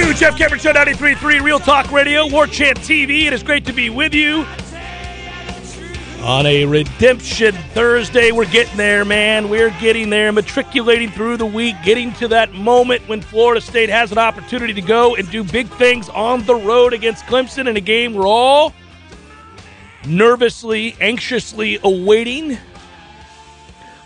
[0.00, 3.26] Two, Jeff Cameron Show 93.3 Real Talk Radio, War Chant TV.
[3.26, 4.46] It is great to be with you
[6.22, 8.32] on a Redemption Thursday.
[8.32, 9.50] We're getting there, man.
[9.50, 14.10] We're getting there, matriculating through the week, getting to that moment when Florida State has
[14.10, 17.80] an opportunity to go and do big things on the road against Clemson in a
[17.80, 18.72] game we're all
[20.06, 22.56] nervously, anxiously awaiting.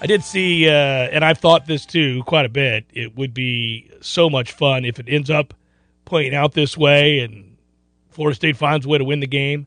[0.00, 2.84] I did see, uh, and I've thought this too quite a bit.
[2.92, 5.54] It would be so much fun if it ends up
[6.04, 7.56] playing out this way and
[8.10, 9.66] Florida State finds a way to win the game.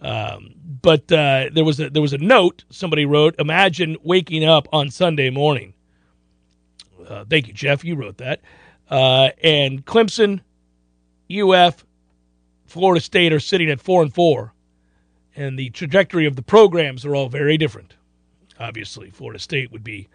[0.00, 3.34] Um, but uh, there was a there was a note somebody wrote.
[3.38, 5.74] Imagine waking up on Sunday morning.
[7.06, 7.84] Uh, thank you, Jeff.
[7.84, 8.40] You wrote that.
[8.88, 10.40] Uh, and Clemson,
[11.30, 11.84] UF,
[12.66, 14.52] Florida State are sitting at four and four,
[15.34, 17.94] and the trajectory of the programs are all very different.
[18.60, 20.08] Obviously, Florida State would be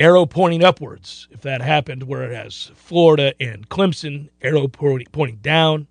[0.00, 5.86] arrow pointing upwards if that happened, whereas Florida and Clemson, arrow pointing down.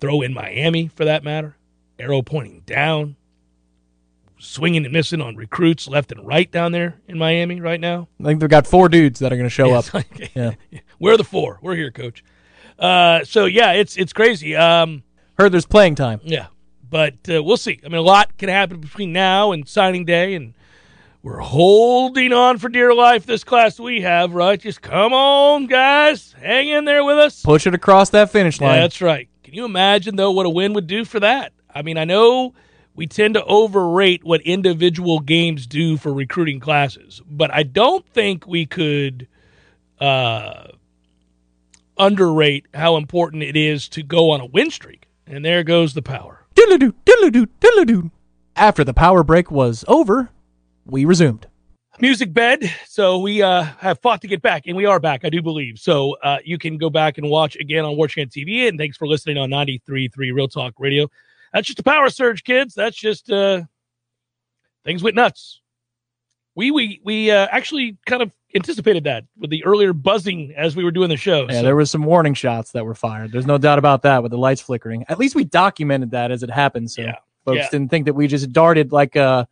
[0.00, 1.56] Throw in Miami for that matter,
[1.98, 3.16] arrow pointing down.
[4.40, 8.06] Swinging and missing on recruits left and right down there in Miami right now.
[8.20, 9.94] I think they've got four dudes that are going to show Yeah, up.
[9.94, 10.52] like- Yeah.
[11.00, 11.58] We're the four.
[11.60, 12.22] We're here, coach.
[12.78, 14.54] Uh, so yeah, it's it's crazy.
[14.54, 15.02] Um,
[15.36, 16.20] Heard there's playing time.
[16.22, 16.46] yeah,
[16.88, 17.80] but uh, we'll see.
[17.84, 20.54] I mean, a lot can happen between now and signing day, and
[21.22, 23.26] we're holding on for dear life.
[23.26, 24.60] This class we have, right?
[24.60, 27.42] Just come on, guys, hang in there with us.
[27.42, 28.80] Push it across that finish Yeah, line.
[28.80, 29.28] that's right.
[29.42, 31.52] Can you imagine though what a win would do for that?
[31.74, 32.54] I mean, I know
[32.94, 38.46] we tend to overrate what individual games do for recruiting classes, but I don't think
[38.46, 39.28] we could
[40.00, 40.68] uh,
[41.96, 45.06] underrate how important it is to go on a win streak.
[45.26, 46.46] And there goes the power.
[46.54, 48.10] Diddle-doo, diddle-doo, diddle-doo.
[48.56, 50.30] After the power break was over,
[50.88, 51.46] we resumed.
[52.00, 52.70] music bed.
[52.86, 55.78] So we uh, have fought to get back, and we are back, I do believe.
[55.78, 58.68] So uh, you can go back and watch again on War Chant TV.
[58.68, 61.08] And thanks for listening on 93.3 Real Talk Radio.
[61.52, 62.74] That's just a power surge, kids.
[62.74, 63.62] That's just uh,
[64.84, 65.60] things went nuts.
[66.54, 70.82] We we we uh, actually kind of anticipated that with the earlier buzzing as we
[70.82, 71.42] were doing the show.
[71.48, 73.30] Yeah, So- there was some warning shots that were fired.
[73.32, 75.04] There's no doubt about that with the lights flickering.
[75.08, 77.68] At least we documented that as it happened, so Yeah, folks yeah.
[77.70, 79.44] didn't think that we just darted like uh,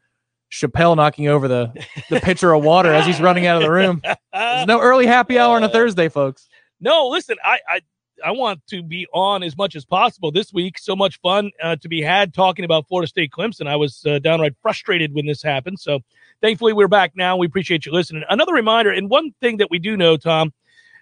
[0.51, 1.73] Chappelle knocking over the
[2.09, 4.01] the pitcher of water as he's running out of the room.
[4.33, 6.49] There's no early happy hour on a Thursday, folks.
[6.81, 7.81] No, listen, I, I
[8.25, 10.79] I want to be on as much as possible this week.
[10.79, 13.67] So much fun uh, to be had talking about Florida State Clemson.
[13.67, 15.81] I was uh, downright frustrated when this happened.
[15.81, 16.01] So
[16.41, 17.37] thankfully we're back now.
[17.37, 18.25] We appreciate you listening.
[18.29, 20.53] Another reminder, and one thing that we do know, Tom,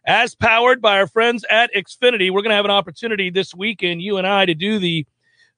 [0.06, 4.02] as powered by our friends at Xfinity, we're going to have an opportunity this weekend,
[4.02, 5.06] you and I, to do the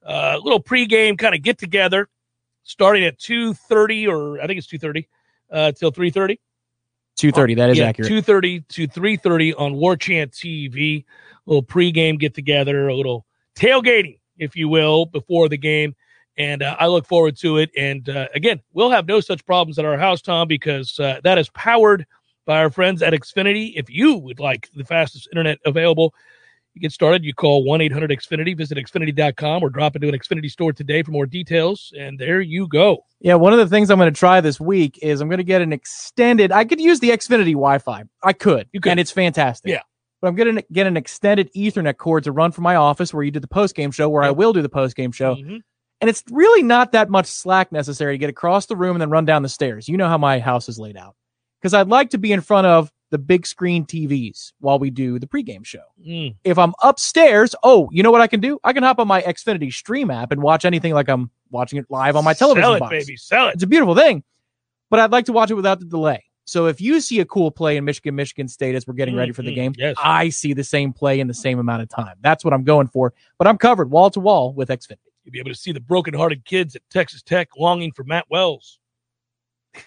[0.05, 2.07] uh, little pregame kind of get together,
[2.67, 5.07] starting at two thirty, or I think it's two thirty
[5.51, 6.39] uh, till three thirty.
[7.15, 7.55] Two thirty.
[7.55, 8.11] That is Yeah, accurate.
[8.11, 11.03] 2.30 to 3.30 on War Chant TV.
[11.03, 13.25] A little pregame get together, a little
[13.55, 15.95] tailgating, if you will, before the game.
[16.37, 17.71] And uh, I look forward to it.
[17.75, 21.39] And uh, again, we'll have no such problems at our house, Tom, because uh, that
[21.39, 22.05] is powered
[22.45, 23.73] by our friends at Xfinity.
[23.75, 26.13] If you would like the fastest internet available,
[26.77, 27.23] you get started.
[27.25, 31.11] You call 1 800 Xfinity, visit Xfinity.com, or drop into an Xfinity store today for
[31.11, 31.91] more details.
[31.97, 32.99] And there you go.
[33.19, 35.43] Yeah, one of the things I'm going to try this week is I'm going to
[35.43, 36.51] get an extended.
[36.51, 38.03] I could use the Xfinity Wi-Fi.
[38.23, 38.91] I could, You could.
[38.91, 39.71] and it's fantastic.
[39.71, 39.81] Yeah.
[40.21, 43.23] but I'm going to get an extended Ethernet cord to run from my office where
[43.23, 45.61] you did the post game show, where I will do the post game show, Mhm.
[46.01, 49.09] and it's really not that much slack necessary to get across the room and then
[49.11, 49.87] run down the stairs.
[49.87, 51.15] You know how my house is laid out,
[51.61, 55.17] because I'd like to be in front of the big screen TVs while we do
[55.19, 55.83] the pregame show.
[56.05, 56.35] Mm.
[56.43, 58.59] If I'm upstairs, oh, you know what I can do?
[58.63, 61.85] I can hop on my Xfinity Stream app and watch anything like I'm watching it
[61.89, 62.89] live on my television Sell it, box.
[62.91, 63.15] baby.
[63.17, 63.53] Sell it.
[63.55, 64.23] It's a beautiful thing,
[64.89, 66.23] but I'd like to watch it without the delay.
[66.45, 69.33] So if you see a cool play in Michigan, Michigan State as we're getting ready
[69.33, 69.95] for the Mm, game, yes.
[70.01, 72.15] I see the same play in the same amount of time.
[72.21, 73.13] That's what I'm going for.
[73.37, 74.97] But I'm covered wall to wall with Xfinity.
[75.25, 78.79] You'll be able to see the broken-hearted kids at Texas Tech longing for Matt Wells.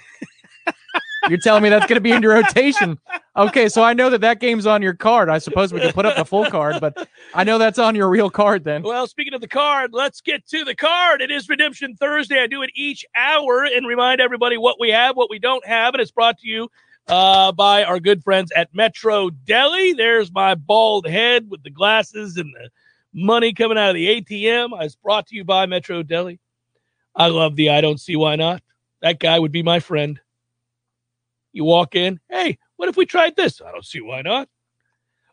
[1.29, 2.99] You're telling me that's going to be in your rotation.
[3.37, 5.29] Okay, so I know that that game's on your card.
[5.29, 8.09] I suppose we can put up the full card, but I know that's on your
[8.09, 8.83] real card then.
[8.83, 11.21] Well, speaking of the card, let's get to the card.
[11.21, 12.41] It is Redemption Thursday.
[12.41, 15.95] I do it each hour and remind everybody what we have, what we don't have,
[15.95, 16.69] and it's brought to you
[17.09, 19.93] uh, by our good friends at Metro Deli.
[19.93, 22.71] There's my bald head with the glasses and the
[23.13, 24.71] money coming out of the ATM.
[24.83, 26.41] It's brought to you by Metro Deli.
[27.15, 28.63] I love the I don't see why not.
[29.03, 30.21] That guy would be my friend.
[31.53, 33.61] You walk in, hey, what if we tried this?
[33.61, 34.49] I don't see why not.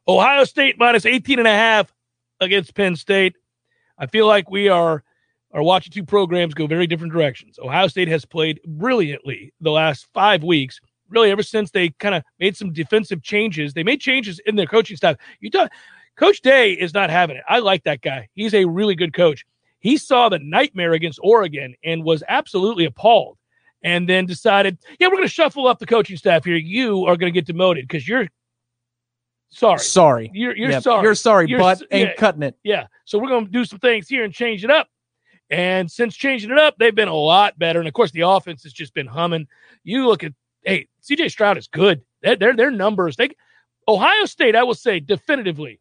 [0.07, 1.93] Ohio State minus 18 and a half
[2.39, 3.35] against Penn State.
[3.97, 5.03] I feel like we are
[5.53, 7.57] are watching two programs go very different directions.
[7.57, 10.79] Ohio State has played brilliantly the last five weeks.
[11.09, 14.65] Really, ever since they kind of made some defensive changes, they made changes in their
[14.65, 15.15] coaching staff.
[15.39, 15.71] You talk,
[16.17, 17.43] Coach Day is not having it.
[17.47, 18.27] I like that guy.
[18.33, 19.45] He's a really good coach.
[19.79, 23.37] He saw the nightmare against Oregon and was absolutely appalled,
[23.87, 26.57] and then decided, yeah, we're going to shuffle up the coaching staff here.
[26.57, 28.27] You are going to get demoted because you're
[29.47, 29.79] sorry.
[29.79, 30.29] Sorry.
[30.33, 31.03] You're you're Yep, sorry.
[31.03, 32.15] You're sorry, You're but ain't yeah.
[32.15, 32.57] cutting it.
[32.63, 32.87] Yeah.
[33.05, 34.89] So we're going to do some things here and change it up.
[35.49, 37.79] And since changing it up, they've been a lot better.
[37.79, 39.47] And of course, the offense has just been humming.
[39.85, 40.33] You look at,
[40.63, 42.01] hey, CJ Stroud is good.
[42.21, 43.15] Their their, their numbers.
[43.15, 43.29] They
[43.87, 45.79] Ohio State, I will say definitively,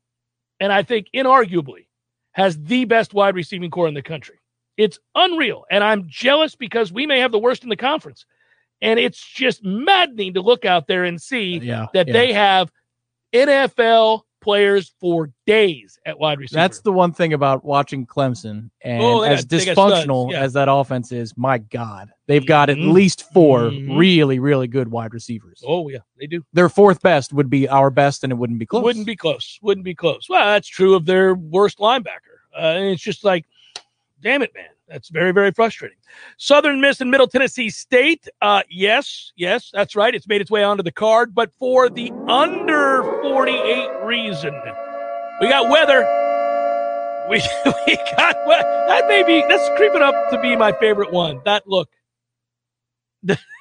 [0.61, 1.88] and I think inarguably,
[2.31, 4.38] has the best wide receiving corps in the country.
[4.76, 8.26] It's unreal, and I'm jealous because we may have the worst in the conference.
[8.82, 11.87] And it's just maddening to look out there and see Yeah.
[11.94, 12.12] that yeah.
[12.12, 12.70] they have
[13.32, 16.61] NFL players for days at wide receiver.
[16.61, 20.31] That's the one thing about watching Clemson and Oh, as got- they got studs, dysfunctional
[20.31, 20.40] yeah.
[20.40, 22.93] as that offense is, my God, they've got at Mhm.
[22.93, 23.99] least 4 Mhm.
[23.99, 25.64] really, really good wide receivers.
[25.67, 26.44] oh yeah, they do.
[26.52, 28.84] Their fourth best would be our best, and it wouldn't be close.
[28.84, 29.58] Wouldn't be close.
[29.62, 30.28] Wouldn't be close.
[30.28, 32.37] Well, that's true of their worst linebacker.
[32.55, 33.46] Uh, and it's just like,
[34.22, 34.68] damn it, man.
[34.88, 35.98] That's very, very frustrating.
[36.36, 38.28] Southern Miss and Middle Tennessee State.
[38.40, 40.14] Uh, yes, yes, that's right.
[40.14, 44.54] It's made its way onto the card, but for the under 48 reason.
[45.40, 46.06] We got weather.
[47.28, 47.42] We,
[47.88, 51.40] we got we- that may be that's creeping up to be my favorite one.
[51.44, 51.88] That look.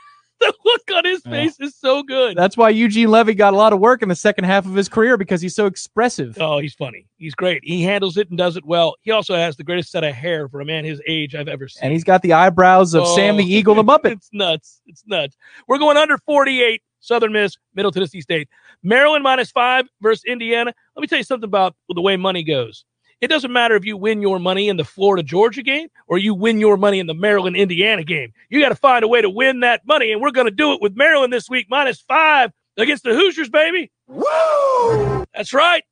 [0.46, 2.38] The, look on his face is so good.
[2.38, 4.90] That's why Eugene Levy got a lot of work in the second half of his
[4.90, 6.38] career because he's so expressive.
[6.40, 7.08] Oh, he's funny.
[7.18, 7.64] He's great.
[7.64, 8.96] He handles it and does it well.
[9.02, 11.68] He also has the greatest set of hair for a man his age I've ever
[11.68, 11.84] seen.
[11.84, 14.12] And he's got the eyebrows of oh, Sam the Oh, Eagle the Muppet.
[14.12, 14.82] It's nuts.
[14.86, 15.36] It's nuts.
[15.68, 18.50] We're going under 48, Southern Miss, Middle Tennessee State.
[18.84, 20.74] Maryland minus five versus Indiana.
[20.96, 22.86] Let me tell you something about the way money goes.
[23.22, 26.34] It doesn't matter if you win your money in the Florida Georgia game or you
[26.34, 28.34] win your money in the Maryland Indiana game.
[28.50, 30.74] You got to find a way to win that money, and we're going to do
[30.74, 33.92] it with Maryland this week, minus five against the Hoosiers, baby.
[34.08, 35.26] Woo!
[35.34, 35.84] That's right.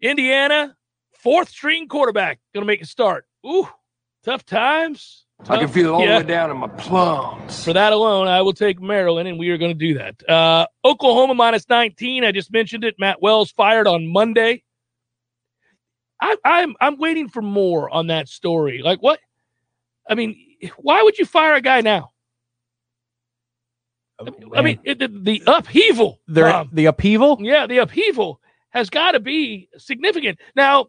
[0.00, 0.76] Indiana,
[1.12, 3.24] fourth string quarterback, going to make a start.
[3.46, 3.68] Ooh,
[4.24, 5.26] tough times.
[5.48, 6.18] I can feel it all yeah.
[6.18, 7.62] the way down in my plums.
[7.62, 10.28] For that alone, I will take Maryland, and we are going to do that.
[10.28, 12.24] Uh, Oklahoma minus 19.
[12.24, 12.96] I just mentioned it.
[12.98, 14.62] Matt Wells fired on Monday.
[16.20, 18.82] I, I'm I'm waiting for more on that story.
[18.82, 19.20] Like what?
[20.08, 20.36] I mean,
[20.78, 22.12] why would you fire a guy now?
[24.18, 26.20] Oh, I mean, it, the, the upheaval.
[26.26, 26.68] They're, Bob.
[26.72, 27.36] the upheaval.
[27.40, 30.38] yeah, the upheaval has got to be significant.
[30.54, 30.86] Now,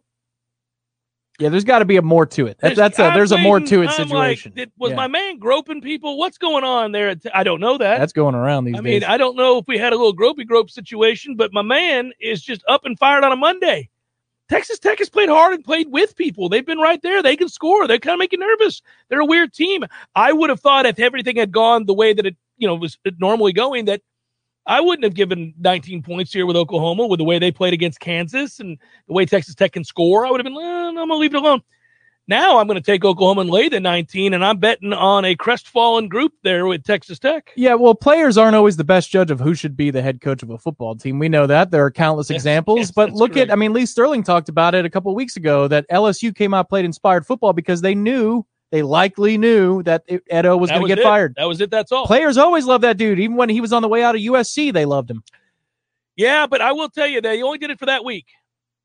[1.38, 2.58] Yeah, there's got to be a more to it.
[2.60, 4.52] That, that's a I'm there's a more to it I'm situation.
[4.52, 4.96] Like, did, was Yeah.
[4.96, 6.16] my man groping people?
[6.16, 7.14] What's going on there?
[7.34, 7.98] I don't know that.
[7.98, 9.08] That's going around these I mean, days.
[9.08, 12.40] I don't know if we had a little gropey grope situation, but my man is
[12.40, 13.90] just up and fired on a Monday.
[14.48, 16.48] Texas Tech has played hard and played with people.
[16.48, 17.22] They've been right there.
[17.22, 17.86] They can score.
[17.86, 18.82] They kind of make you nervous.
[19.08, 19.84] They're a weird team.
[20.14, 22.98] I would have thought if everything had gone the way that it, you know, was
[23.18, 24.00] normally going, that
[24.66, 28.00] I wouldn't have given 19 points here with Oklahoma with the way they played against
[28.00, 30.26] Kansas and the way Texas Tech can score.
[30.26, 31.62] I would have been, eh, I'm to leave it alone.
[32.28, 35.34] Now I'm going to take Oklahoma and lay the 19, and I'm betting on a
[35.34, 37.52] crestfallen group there with Texas Tech.
[37.56, 40.42] Yeah, well, players aren't always the best judge of who should be the head coach
[40.42, 41.18] of a football team.
[41.18, 41.70] We know that.
[41.70, 42.78] There are countless Yes, examples.
[42.80, 43.48] yes, but look correct.
[43.50, 46.34] at, I mean, Lee Sterling talked about it a couple of weeks ago that LSU
[46.34, 50.82] came out, played inspired football because they knew, they likely knew that Edo was going
[50.82, 51.02] to get it.
[51.04, 51.34] fired.
[51.38, 51.70] That was it.
[51.70, 52.06] That's all.
[52.06, 53.18] Players always love that dude.
[53.18, 55.24] Even when he was on the way out of USC, they loved him.
[56.16, 58.26] Yeah, but I will tell you, they only did it for that week.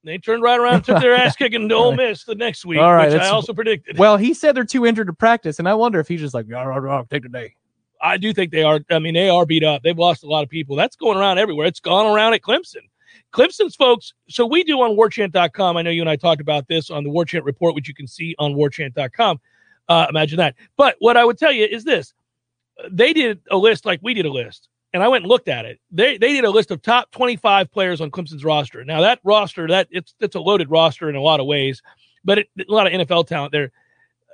[0.04, 2.94] They turned right around, took their ass kicking to Ole Miss the next week, All
[2.94, 3.98] right, which I also predicted.
[3.98, 6.46] Well, he said they're too injured to practice, and I wonder if he's just like,
[6.50, 7.56] "Rah, rah, rah, take the day.
[8.02, 8.82] I do think they are.
[8.92, 9.82] I mean, they are beat up.
[9.82, 10.76] They've lost a lot of people.
[10.76, 11.68] That's going around everywhere.
[11.68, 12.82] It's gone around at Clemson.
[13.32, 14.14] Clemson's folks.
[14.28, 15.78] So we do on warchant.com.
[15.78, 18.08] I know you and I talked about this on the Warchant report, which you can
[18.08, 19.40] see on warchant.com.
[19.88, 20.56] Uh, imagine that.
[20.78, 22.14] But what I would tell you is this
[22.90, 24.70] they did a list like we did a list.
[24.94, 25.80] And I went and looked at it.
[25.92, 28.86] They they did a list of top 25 players on Clemson's roster.
[28.86, 31.82] Now that roster, that it's it's a loaded roster in a lot of ways,
[32.24, 33.72] but it, a lot of NFL talent there.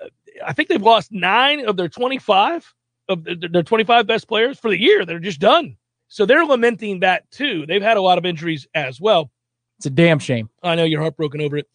[0.04, 0.08] Uh,
[0.46, 2.74] I think they've lost nine of their 25
[3.08, 5.06] of their, their 25 best players for the year.
[5.06, 5.78] They're just done.
[6.10, 7.66] So they're lamenting that too.
[7.66, 9.32] They've had a lot of injuries as well.
[9.78, 10.50] It's a damn shame.
[10.62, 11.70] I know you're heartbroken over it.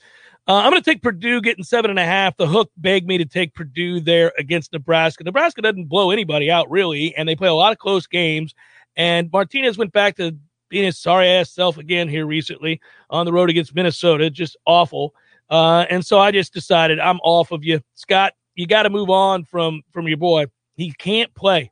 [0.47, 2.37] Uh, I'm going to take Purdue getting seven and a half.
[2.37, 5.25] The hook begged me to take Purdue there against Nebraska.
[5.25, 8.55] Nebraska doesn't blow anybody out really, and they play a lot of close games.
[8.97, 10.37] And Martinez went back to
[10.69, 14.31] being his sorry ass self again here recently on the road against Minnesota.
[14.31, 15.15] Just awful.
[15.51, 18.33] Uh, and so I just decided I'm off of you, Scott.
[18.55, 20.47] You got to move on from from your boy.
[20.77, 21.71] He can't play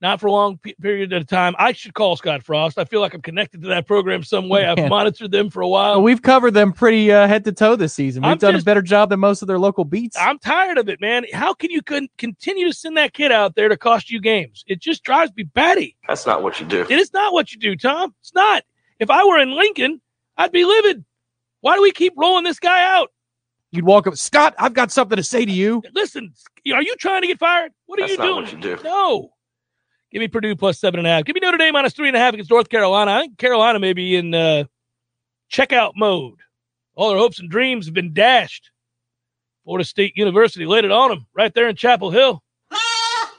[0.00, 1.54] not for a long period of time.
[1.58, 2.78] I should call Scott Frost.
[2.78, 4.64] I feel like I'm connected to that program some way.
[4.64, 5.94] I've monitored them for a while.
[5.94, 8.22] Well, we've covered them pretty uh, head to toe this season.
[8.22, 10.16] We've I'm done just- a better job than most of their local beats.
[10.18, 11.24] I'm tired of it, man.
[11.32, 14.62] How can you con- continue to send that kid out there to cost you games?
[14.68, 15.96] It just drives me batty.
[16.06, 16.82] That's not what you do.
[16.82, 18.14] It is not what you do, Tom.
[18.20, 18.62] It's not.
[19.00, 20.00] If I were in Lincoln,
[20.36, 21.04] I'd be livid.
[21.60, 23.10] Why do we keep rolling this guy out?
[23.72, 24.54] You'd walk up, Scott.
[24.58, 25.82] I've got something to say to you.
[25.92, 26.32] Listen,
[26.72, 27.72] are you trying to get fired?
[27.86, 28.42] What are That's you not doing?
[28.44, 28.78] what you do.
[28.84, 29.30] No.
[30.10, 31.24] Give me Purdue plus seven and a half.
[31.24, 33.10] Give me Notre Dame minus three and a half against North Carolina.
[33.12, 34.64] I think Carolina may be in uh,
[35.52, 36.38] checkout mode.
[36.94, 38.70] All their hopes and dreams have been dashed.
[39.64, 42.42] Florida State University laid it on them right there in Chapel Hill.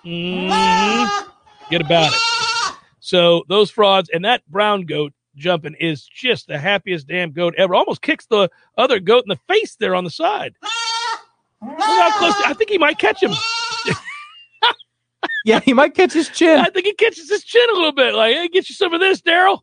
[0.05, 1.25] Mhm.
[1.69, 2.77] Get about it.
[2.99, 7.73] So those frauds and that brown goat jumping is just the happiest damn goat ever.
[7.73, 10.53] Almost kicks the other goat in the face there on the side.
[11.61, 12.35] Look how close.
[12.45, 13.31] I think he might catch him.
[15.45, 16.59] Yeah, he might catch his chin.
[16.59, 18.13] I think he catches his chin a little bit.
[18.13, 19.59] Like, hey, get you some of this, Daryl.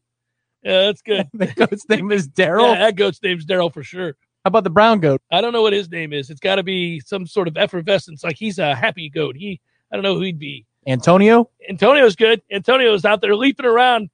[0.63, 1.29] Yeah, that's good.
[1.35, 2.75] the goat's name is Yeah, Daryl.
[2.79, 4.17] that goat's name's Daryl for sure.
[4.45, 5.21] How about the brown goat?
[5.31, 6.31] I don't know what his name is.
[6.31, 8.23] It's got to be some sort of effervescence.
[8.25, 9.37] Like he's a happy goat.
[9.37, 9.61] He,
[9.93, 10.65] I don't know who he'd be.
[10.87, 11.51] Antonio?
[11.69, 12.43] Antonio's good.
[12.51, 14.09] Antonio's out there leaping around,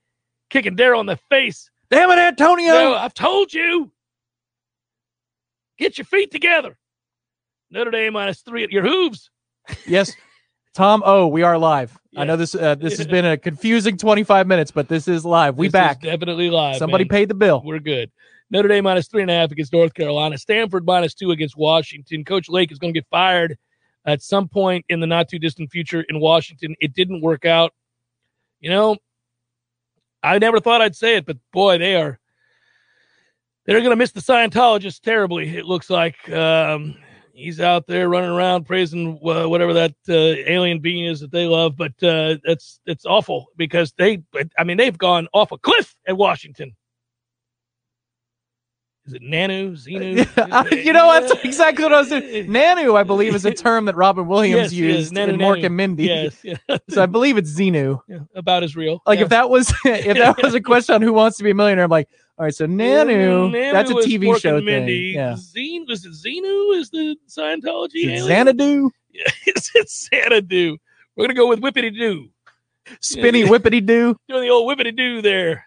[0.50, 1.70] kicking Daryl in the face.
[1.90, 2.72] Damn it, Antonio!
[2.72, 3.92] No, I've told you.
[5.78, 6.78] Get your feet together.
[7.70, 9.30] Notre Dame minus three at your hooves.
[9.86, 10.12] Yes.
[10.74, 11.98] Tom, oh, we are live.
[12.16, 15.56] I know this uh, this has been a confusing 25 minutes, but this is live.
[15.56, 16.00] We This is back.
[16.00, 16.76] definitely live.
[16.76, 17.08] Somebody man.
[17.10, 17.62] paid the bill.
[17.64, 18.10] We're good.
[18.50, 20.36] Notre Dame minus three and a half against North Carolina.
[20.38, 22.24] Stanford minus two against Washington.
[22.24, 23.56] Coach Lake is going to get fired
[24.04, 26.74] at some point in the not too distant future in Washington.
[26.80, 27.72] It didn't work out.
[28.60, 28.96] You know,
[30.22, 32.18] I never thought I'd say it, but boy, they are.
[33.64, 35.56] They're going to miss the Scientologists terribly.
[35.56, 36.96] It looks like um,
[37.32, 41.46] he's out there running around praising uh, whatever that uh, alien being is that they
[41.46, 44.22] love, but uh, that's it's awful because they.
[44.58, 46.74] I mean, they've gone off a cliff at Washington.
[49.04, 49.72] Is it Nanu?
[49.72, 50.84] Xenu?
[50.84, 52.22] you know, that's exactly what I was doing.
[52.50, 55.58] Nanu, I believe, is a term that Robin Williams Yes, yes, used Nanu, in Mork
[55.58, 55.66] Nanu.
[55.66, 56.04] and Mindy.
[56.04, 56.56] Yes, yeah,
[56.88, 58.00] So I believe it's Xenu.
[58.06, 59.02] yeah, about as real.
[59.04, 59.24] Like yeah.
[59.24, 61.84] if that was if that was a question on Who Wants to Be a Millionaire,
[61.84, 65.14] I'm like, all right, so Nanu, Nanu that's a TV show Mindy.
[65.14, 65.20] thing.
[65.20, 65.34] Yeah.
[65.34, 66.76] Is it Xenu?
[66.78, 68.26] Is the Scientology Is?
[68.26, 68.88] Xanadu,
[69.46, 70.76] Is it Xanadu?
[71.16, 72.28] We're gonna go with Whippity Doo.
[73.00, 74.16] Spinny Whippity Doo.
[74.28, 75.66] Doing the old Whippity Doo there,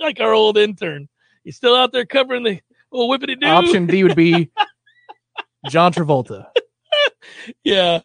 [0.00, 1.08] like our old intern.
[1.48, 2.60] He's still out there covering the
[2.92, 3.46] old Whippity Doo.
[3.46, 4.50] Option D would be
[5.70, 6.44] John Travolta.
[7.64, 8.00] Yeah.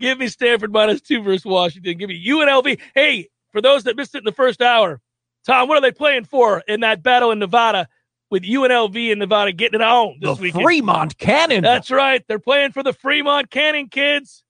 [0.00, 1.96] Give me Stanford minus two versus Washington.
[1.96, 2.80] Give me UNLV.
[2.96, 5.00] Hey, for those that missed it in the first hour,
[5.46, 7.86] Tom, what are they playing for in that battle in Nevada
[8.32, 10.64] with UNLV and Nevada getting it on The weekend?
[10.64, 11.62] Fremont Cannon.
[11.62, 12.24] That's right.
[12.26, 14.42] They're playing for the Fremont Cannon kids.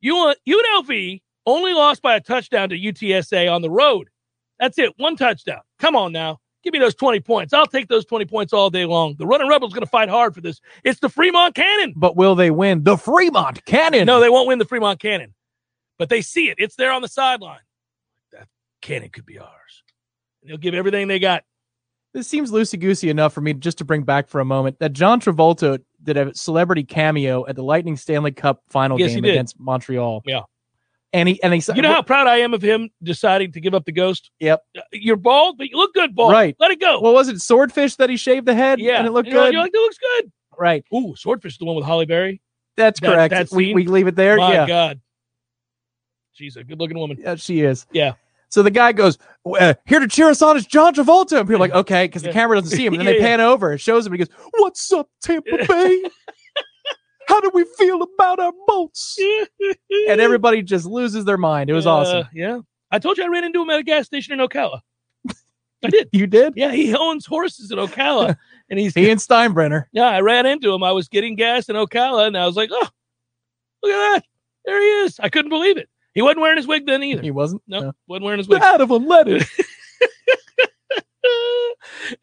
[0.00, 4.08] UN- UNLV only lost by a touchdown to UTSA on the road.
[4.58, 4.94] That's it.
[4.96, 5.60] One touchdown.
[5.78, 6.38] Come on now.
[6.62, 7.52] Give me those 20 points.
[7.52, 9.16] I'll take those 20 points all day long.
[9.18, 10.60] The Running Rebels going to fight hard for this.
[10.84, 11.92] It's the Fremont Cannon.
[11.96, 12.84] but will they win?
[12.84, 14.06] The Fremont Cannon.
[14.06, 15.34] No, they won't win the Fremont Cannon,
[15.98, 16.56] but they see it.
[16.58, 17.58] It's there on the sideline.
[18.32, 18.46] That
[18.80, 19.82] cannon could be ours.
[20.42, 21.42] And they'll give everything they got.
[22.14, 24.92] this seems loosey goosey enough for me just to bring back for a moment that
[24.92, 29.58] John Travolta did a celebrity cameo at the Lightning Stanley Cup final Yes, game against
[29.58, 30.22] Montreal.
[30.26, 30.42] Yeah.
[31.14, 33.74] And he and he You know how proud I am of him deciding to give
[33.74, 34.30] up the ghost?
[34.40, 34.62] Yep.
[34.76, 36.32] Uh, You're bald, but you look good, bald.
[36.32, 36.56] Right.
[36.58, 37.00] Let it go.
[37.00, 37.40] what was it?
[37.40, 38.80] Swordfish that he shaved the head?
[38.80, 38.96] yeah.
[38.98, 39.52] And it looked like- good.
[39.52, 40.32] You're like, that looks good.
[40.58, 40.84] right.
[40.94, 42.40] Ooh, Swordfish is the one with Halle Berry.
[42.78, 43.32] That's that- correct.
[43.32, 44.36] that we we leave it there.
[44.38, 44.66] My yeah.
[44.66, 45.00] God.
[46.32, 47.18] She's a good looking woman.
[47.20, 47.86] Yeah, she is.
[47.92, 48.14] Yeah.
[48.48, 51.38] So the guy goes, uh, here to cheer us on is John Travolta.
[51.38, 52.28] And people are like, okay, because Yeah.
[52.30, 52.94] the camera doesn't see him.
[52.94, 55.58] And then Yeah, they pan over, it shows him, and he goes, What's up, Tampa
[55.68, 56.02] Bay?
[57.28, 59.16] How do we feel about our boats?
[60.08, 61.70] and everybody just loses their mind.
[61.70, 62.28] It was Uh, awesome.
[62.34, 62.60] Yeah.
[62.90, 64.80] I told you I ran into him at a gas station in Ocala.
[65.84, 66.08] I did.
[66.12, 66.52] You did?
[66.56, 68.36] Yeah, he owns horses in Ocala.
[68.70, 69.84] and he's He and Steinbrenner.
[69.92, 70.82] Yeah, I ran into him.
[70.82, 72.88] I was getting gas in Ocala and I was like, Oh,
[73.82, 74.24] look at that.
[74.64, 75.18] There he is.
[75.20, 75.88] I couldn't believe it.
[76.14, 77.22] He wasn't wearing his wig then either.
[77.22, 77.62] He wasn't?
[77.66, 78.60] No, wasn't wearing his wig.
[78.62, 79.42] Out of him, let it.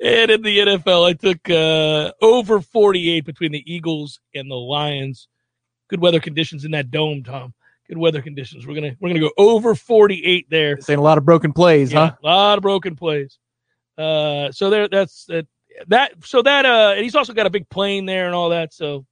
[0.03, 5.27] And in the NFL, I took uh, over 48 between the Eagles and the Lions.
[5.89, 7.53] Good weather conditions in that dome, Tom.
[7.88, 8.68] Good weather conditions.
[8.68, 10.79] We're gonna we're gonna go over 48 there.
[10.79, 12.15] Saying a lot of broken plays, Yeah, huh?
[12.24, 13.39] a lot of broken plays.
[13.98, 15.48] Uh, so there, that's that.
[15.88, 18.74] That so that uh, and he's also got a big plane there and all that.
[18.74, 19.06] So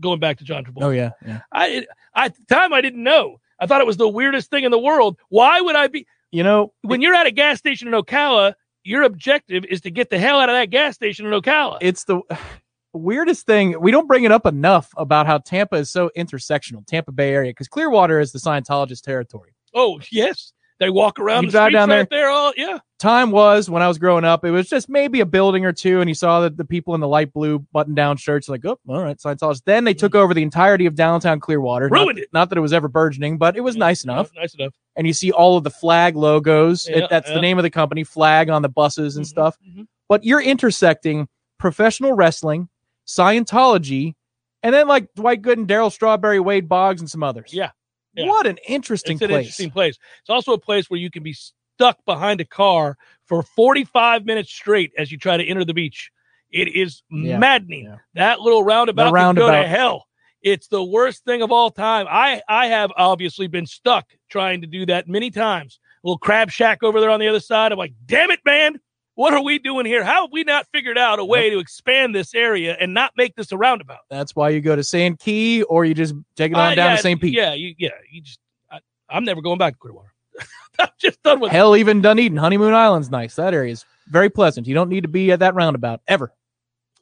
[0.00, 1.40] going back to John Travolta, Oh yeah, yeah.
[1.50, 3.40] I, I at the time I didn't know.
[3.58, 5.18] I thought it was the weirdest thing in the world.
[5.30, 6.06] Why would I be?
[6.30, 10.10] You know, when you're at a gas station in Ocala, your objective is to get
[10.10, 11.78] the hell out of that gas station in Ocala.
[11.80, 12.20] it's the
[12.92, 13.78] weirdest thing.
[13.80, 17.50] We don't bring it up enough about how Tampa is so intersectional, Tampa Bay area,
[17.50, 19.52] because Clearwater is the Scientologist territory.
[19.74, 22.28] oh yes, they walk around You the drive down right there.
[22.30, 25.64] All yeah, Time was when I was growing up, it was just maybe a building
[25.64, 28.48] or two, and you saw that the people in the light blue button down shirts,
[28.48, 29.62] like, oh, all right, Scientologists.
[29.64, 31.88] Then they took over the entirety of downtown Clearwater.
[31.88, 32.28] Not- Ruined it.
[32.32, 34.30] Not that it was ever burgeoning, but it was nice enough.
[34.34, 34.72] nice enough.
[34.96, 36.88] and you see all of the flag logos.
[36.88, 37.34] It- that's yeah.
[37.34, 39.56] the name of the company, Flag on the buses and Mhm, stuff.
[39.64, 39.86] mhm.
[40.08, 42.68] But you're intersecting professional wrestling,
[43.06, 44.14] Scientology,
[44.62, 47.52] and then like Dwight Gooden, Darryl Strawberry, Wade Boggs, and some others.
[47.52, 47.70] Yeah,
[48.18, 48.26] yeah.
[48.26, 49.38] What an interesting It's an place.
[49.44, 49.98] interesting place.
[50.20, 52.96] It's also a place where you can be stuck behind a car
[53.26, 56.10] for 45 minutes straight as you try to enter the beach.
[56.50, 57.84] It is Yeah, maddening.
[57.84, 57.96] yeah.
[58.14, 60.06] That little roundabout, can go to hell.
[60.42, 62.06] It's the worst thing of all time.
[62.08, 65.78] I I have obviously been stuck trying to do that many times.
[66.04, 67.72] A little crab shack over there on the other side.
[67.72, 68.80] I'm like, damn it, man.
[69.18, 70.04] What are we doing here?
[70.04, 73.34] How have we not figured out a way to expand this area and not make
[73.34, 73.98] this a roundabout?
[74.08, 76.96] That's why you go to Sand Key or you just take it on Uh, down
[76.96, 77.20] to St.
[77.20, 77.34] Pete.
[77.34, 77.88] Yeah, you, yeah.
[78.12, 78.38] You just,
[78.70, 78.78] I,
[79.10, 80.12] I'm never going back to Clearwater.
[80.78, 81.56] I'm just done with it.
[81.56, 83.34] Hell, even Dunedin, Honeymoon Island's nice.
[83.34, 84.68] That area is very pleasant.
[84.68, 86.32] You don't need to be at that roundabout ever.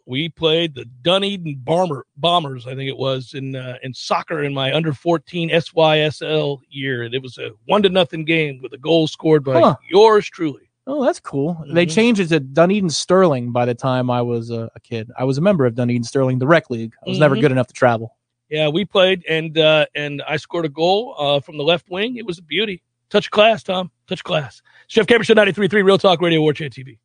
[0.07, 4.55] we played the Dunedin Bomber Bombers, I think it was in uh, in soccer in
[4.55, 8.79] my under fourteen SYSL year, and it was a one to nothing game with a
[8.79, 9.77] goal scored by Huh.
[9.91, 10.66] yours truly.
[10.89, 11.65] Oh, that's cool.
[11.73, 11.95] They Mhm.
[11.95, 15.11] changed it to Dunedin Sterling by the time I was uh, a kid.
[15.19, 16.95] I was a member of Dunedin Sterling, the rec league.
[17.05, 17.41] I was never Mhm.
[17.41, 18.15] good enough to travel.
[18.49, 22.17] Yeah, we played, and uh, and I scored a goal uh, from the left wing.
[22.17, 22.83] It was a beauty.
[23.11, 23.91] Touch class, Tom.
[24.07, 24.63] Touch class.
[24.89, 26.99] Jeff Cameron Show 93.3 Real Talk Radio War Chant TV.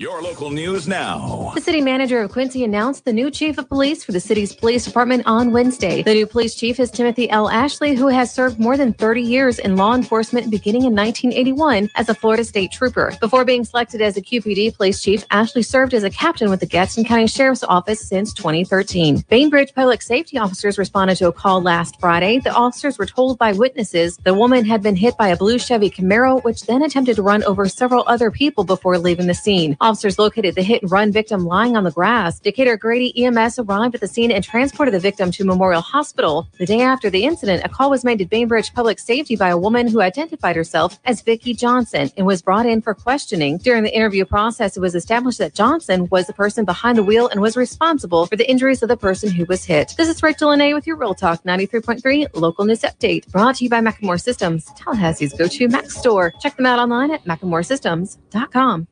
[0.00, 1.50] Your local news now.
[1.56, 4.84] The city manager of Quincy announced the new chief of police for the city's police
[4.84, 6.04] department on Wednesday.
[6.04, 7.48] The new police chief is Timothy L.
[7.48, 12.08] Ashley, who has served more than 30 years in law enforcement beginning in 1981 as
[12.08, 13.12] a Florida state trooper.
[13.18, 16.66] Before being selected as a QPD police chief, Ashley served as a captain with the
[16.66, 19.24] Gadsden County Sheriff's Office since 2013.
[19.28, 22.38] Bainbridge public safety officers responded to a call last Friday.
[22.38, 25.90] The officers were told by witnesses the woman had been hit by a blue Chevy
[25.90, 29.76] Camaro, which then attempted to run over several other people before leaving the scene.
[29.88, 32.38] Officers located the hit and run victim lying on the grass.
[32.40, 36.46] Decatur Grady EMS arrived at the scene and transported the victim to Memorial Hospital.
[36.58, 39.56] The day after the incident, a call was made to Bainbridge Public Safety by a
[39.56, 43.56] woman who identified herself as Vicki Johnson and was brought in for questioning.
[43.56, 47.28] During the interview process, it was established that Johnson was the person behind the wheel
[47.28, 49.94] and was responsible for the injuries of the person who was hit.
[49.96, 53.70] This is Rachel Lene with your Real Talk 93.3 local news update brought to you
[53.70, 56.34] by Macklemore Systems, Tallahassee's go-to Mac store.
[56.40, 58.86] Check them out online at macklemoresystems.com.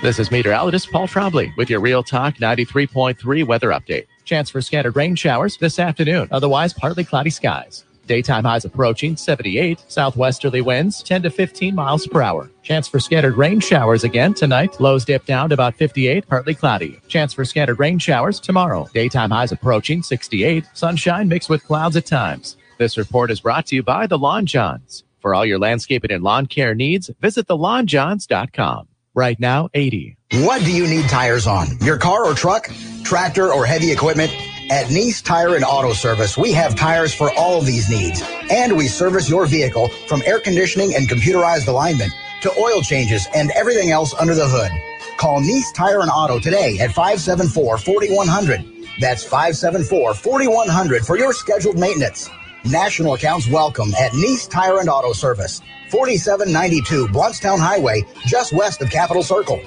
[0.00, 4.06] This is meteorologist Paul Trombley with your Real Talk 93.3 weather update.
[4.24, 7.84] Chance for scattered rain showers this afternoon, otherwise partly cloudy skies.
[8.06, 12.50] Daytime highs approaching 78, southwesterly winds 10 to 15 miles per hour.
[12.62, 14.80] Chance for scattered rain showers again tonight.
[14.80, 17.00] Lows dip down to about 58, partly cloudy.
[17.08, 18.88] Chance for scattered rain showers tomorrow.
[18.94, 22.56] Daytime highs approaching 68, sunshine mixed with clouds at times.
[22.78, 25.04] This report is brought to you by the Lawn Johns.
[25.28, 28.88] For all your landscaping and lawn care needs, visit thelawnjohns.com.
[29.12, 30.16] Right now, 80.
[30.36, 31.66] What do you need tires on?
[31.82, 32.70] Your car or truck,
[33.04, 34.32] tractor or heavy equipment?
[34.70, 38.22] At Nice Tire and Auto Service, we have tires for all these needs.
[38.50, 42.10] And we service your vehicle from air conditioning and computerized alignment
[42.40, 44.70] to oil changes and everything else under the hood.
[45.18, 48.88] Call Nice Tire and Auto today at 574-4100.
[48.98, 52.30] That's 574-4100 for your scheduled maintenance.
[52.64, 58.90] National accounts welcome at Nice Tire and Auto Service, 4792 Blountstown Highway, just west of
[58.90, 59.60] Capitol Circle.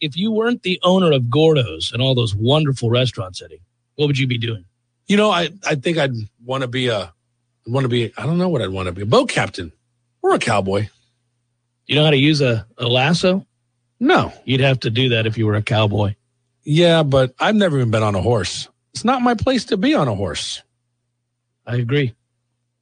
[0.00, 3.60] If you weren't the owner of Gordo's and all those wonderful restaurants, Eddie,
[3.96, 4.64] what would you be doing?
[5.06, 7.12] You know, I, I think I'd want to be a,
[7.66, 9.70] want to be, I don't know what I'd want to be, a boat captain
[10.22, 10.88] or a cowboy.
[11.86, 13.46] You know how to use a, a lasso?
[14.00, 14.32] No.
[14.44, 16.14] You'd have to do that if you were a cowboy.
[16.64, 18.68] Yeah, but I've never even been on a horse.
[18.94, 20.62] It's not my place to be on a horse.
[21.66, 22.14] I agree.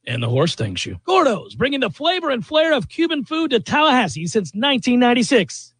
[0.05, 0.99] And the horse thanks you.
[1.05, 5.72] Gordo's bringing the flavor and flair of Cuban food to Tallahassee since 1996.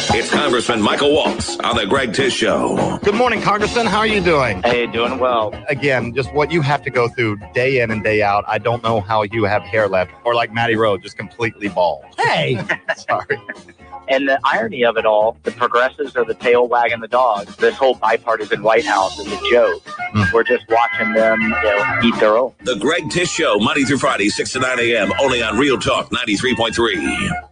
[0.00, 2.98] It's Congressman Michael Waltz on the Greg Tish Show.
[3.02, 3.86] Good morning, Congressman.
[3.86, 4.62] How are you doing?
[4.62, 5.52] Hey, doing well.
[5.68, 8.44] Again, just what you have to go through day in and day out.
[8.46, 12.04] I don't know how you have hair left, or like Matty Rowe, just completely bald.
[12.16, 12.64] Hey,
[12.96, 13.40] sorry.
[14.08, 17.48] And the irony of it all, the progressives are the tail wagging the dog.
[17.56, 19.84] This whole bipartisan White House is a joke.
[20.14, 20.32] Mm.
[20.32, 22.54] We're just watching them you know, eat their own.
[22.62, 26.08] The Greg Tish Show, Monday through Friday, 6 to 9 a.m., only on Real Talk
[26.10, 27.47] 93.3.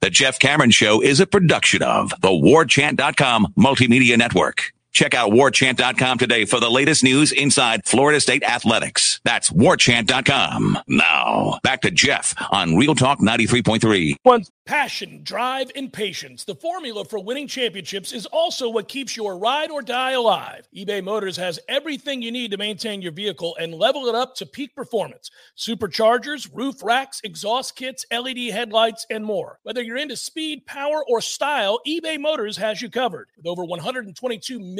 [0.00, 4.72] The Jeff Cameron Show is a production of the warchant.com multimedia network.
[4.92, 9.20] Check out warchant.com today for the latest news inside Florida State athletics.
[9.24, 10.78] That's warchant.com.
[10.88, 14.16] Now, back to Jeff on Real Talk 93.3.
[14.24, 16.44] One's passion, drive, and patience.
[16.44, 20.68] The formula for winning championships is also what keeps your ride or die alive.
[20.76, 24.46] eBay Motors has everything you need to maintain your vehicle and level it up to
[24.46, 25.30] peak performance.
[25.56, 29.60] Superchargers, roof racks, exhaust kits, LED headlights, and more.
[29.62, 33.28] Whether you're into speed, power, or style, eBay Motors has you covered.
[33.36, 34.79] With over 122 million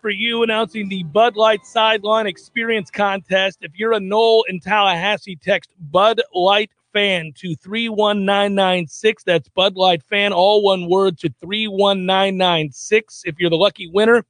[0.00, 3.58] For you announcing the Bud Light Sideline Experience Contest.
[3.60, 9.24] If you're a Nole in Tallahassee, text Bud Light fan to 31996.
[9.24, 13.24] That's Bud Light fan, all one word to 31996.
[13.26, 14.24] If you're the lucky winner,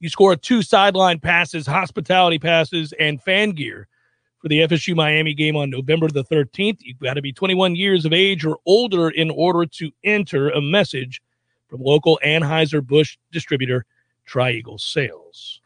[0.00, 3.86] you score two sideline passes, hospitality passes, and fan gear
[4.42, 6.78] for the FSU Miami game on November the 13th.
[6.80, 10.60] You've got to be 21 years of age or older in order to enter a
[10.60, 11.22] message
[11.68, 13.86] from local Anheuser-Busch distributor
[14.26, 15.60] Tri Eagle Sales.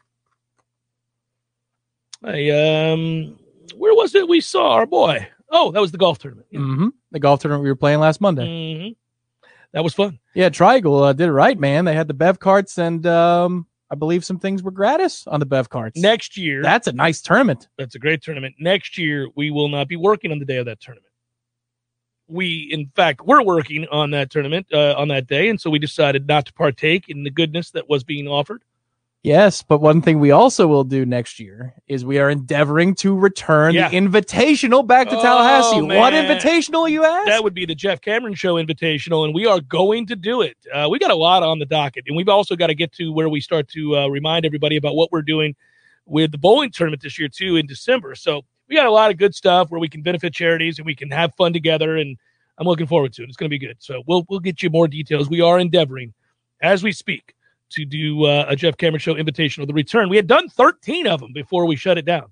[2.23, 3.39] Hey, um,
[3.75, 5.27] where was it we saw our boy?
[5.49, 6.47] Oh, that was the golf tournament.
[6.53, 6.89] Mm-hmm.
[7.11, 8.45] The golf tournament we were playing last Monday.
[8.45, 8.91] Mm-hmm.
[9.73, 10.19] That was fun.
[10.35, 11.85] Yeah, Tri Eagle uh, did it right, man.
[11.85, 15.45] They had the Bev carts, and um, I believe some things were gratis on the
[15.45, 15.99] Bev carts.
[15.99, 17.67] Next year, That's a nice tournament.
[17.77, 18.55] That's a great tournament.
[18.59, 21.10] Next year, we will not be working on the day of that tournament.
[22.31, 25.79] We, in fact, were working on that tournament uh, on that day, and so we
[25.79, 28.63] decided not to partake in the goodness that was being offered.
[29.23, 33.15] Yes, but one thing we also will do next year is we are endeavoring to
[33.15, 33.89] return Yeah.
[33.89, 35.81] the invitational back to Oh, Tallahassee.
[35.81, 37.27] What invitational, you ask?
[37.27, 40.57] That would be the Jeff Cameron Show Invitational, and we are going to do it.
[40.73, 43.13] Uh, we got a lot on the docket, and we've also got to get to
[43.13, 45.55] where we start to uh, remind everybody about what we're doing
[46.07, 48.15] with the bowling tournament this year too in December.
[48.15, 48.41] So
[48.71, 51.11] we got a lot of good stuff where we can benefit charities and we can
[51.11, 52.17] have fun together, and
[52.57, 53.27] I'm looking forward to it.
[53.27, 53.75] It's going to be good.
[53.79, 55.29] So we'll we'll get you more details.
[55.29, 56.13] We are endeavoring
[56.61, 57.35] as we speak
[57.71, 59.67] to do uh, a Jeff Cameron Show Invitational.
[59.67, 62.31] The return we had done 13 of them before we shut it down.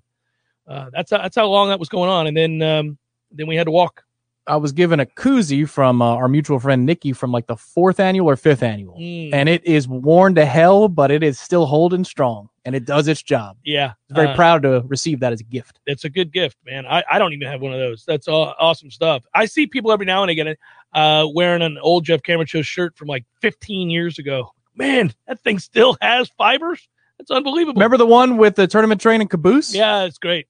[0.66, 2.98] Uh, that's how, that's how long that was going on, and then um,
[3.30, 4.02] then we had to walk.
[4.46, 8.00] I was given a koozie from uh, our mutual friend Nikki from like the fourth
[8.00, 9.30] annual or fifth annual, Mm.
[9.32, 13.06] and it is worn to hell, but it is still holding strong, and it does
[13.06, 13.58] its job.
[13.64, 15.78] Yeah, I'm very uh, proud to receive that as a gift.
[15.86, 16.86] It's a good gift, man.
[16.86, 18.04] I, I don't even have one of those.
[18.04, 19.24] That's all, awesome stuff.
[19.34, 20.56] I see people every now and again
[20.94, 24.52] uh, wearing an old Jeff Cameron Show shirt from like 15 years ago.
[24.74, 26.88] Man, that thing still has fibers.
[27.18, 27.78] That's unbelievable.
[27.78, 29.74] Remember the one with the tournament train and caboose?
[29.74, 30.46] Yeah, it's great.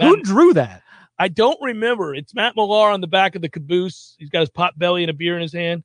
[0.00, 0.82] Who drew that?
[1.18, 2.14] I don't remember.
[2.14, 4.14] It's Matt Millar on the back of the caboose.
[4.18, 5.82] He's got his pot belly and a beer in his hand.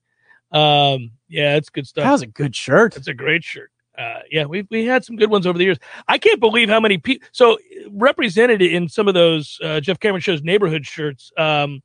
[0.51, 2.03] Um, yeah, it's good stuff.
[2.03, 2.95] That was a good shirt.
[2.95, 3.71] It's a great shirt.
[3.97, 5.77] Uh, yeah, we we had some good ones over the years.
[6.07, 7.27] I can't believe how many people.
[7.31, 7.57] So
[7.91, 11.31] represented in some of those uh, Jeff Cameron shows neighborhood shirts.
[11.37, 11.81] Um,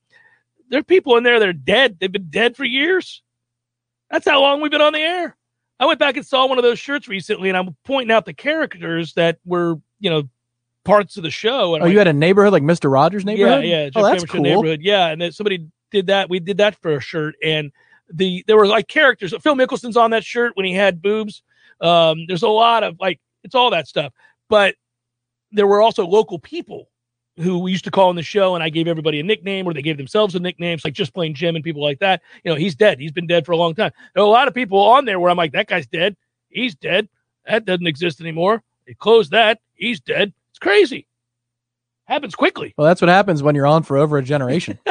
[0.70, 1.98] there are people in there that are dead.
[1.98, 3.22] They've been dead for years.
[4.10, 5.36] That's how long we've been on the air.
[5.80, 8.34] I went back and saw one of those shirts recently, and I'm pointing out the
[8.34, 10.28] characters that were you know
[10.88, 11.74] parts of the show.
[11.74, 12.90] And Oh, I'm you like, had a neighborhood like Mr.
[12.90, 13.64] Rogers neighborhood?
[13.64, 13.90] yeah, yeah.
[13.94, 14.42] oh, that's Cameron cool.
[14.42, 14.80] Neighborhood.
[14.82, 16.28] Yeah, and then somebody did that.
[16.30, 17.70] We did that for a shirt, and
[18.12, 19.34] the there were like characters.
[19.42, 21.42] Phil Mickelson's on that shirt when he had boobs.
[21.80, 24.12] Um, there's a lot of like it's all that stuff,
[24.48, 24.74] but
[25.52, 26.88] there were also local people
[27.36, 29.72] who we used to call on the show, and I gave everybody a nickname, or
[29.72, 32.20] they gave themselves a nickname, it's like just plain Jim and people like that.
[32.44, 32.98] You know, he's dead.
[32.98, 33.92] He's been dead for a long time.
[34.14, 36.16] There are a lot of people on there where I'm like, that guy's dead.
[36.48, 37.08] He's dead.
[37.46, 38.62] That doesn't exist anymore.
[38.88, 39.60] They closed that.
[39.74, 40.32] He's dead.
[40.58, 41.06] It's crazy.
[42.06, 42.74] Happens quickly.
[42.76, 44.78] Well, that's what happens when you're on for over a generation.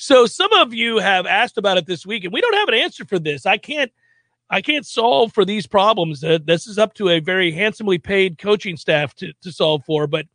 [0.00, 2.74] So some of you have asked about it this week, and we don't have an
[2.74, 3.44] answer for this.
[3.44, 3.90] I can't.
[4.48, 6.22] I can't solve for these problems.
[6.22, 10.06] Uh, this is up to a very handsomely paid coaching staff to, to solve for.
[10.06, 10.26] But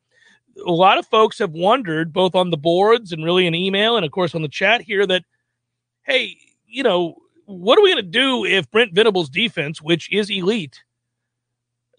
[0.68, 4.06] a lot of folks have wondered, both on the boards and really in email, and
[4.06, 5.24] of course on the chat here, that,
[6.04, 10.30] hey, you know, what are we going to do if Brent Venables' defense, which is
[10.30, 10.84] elite,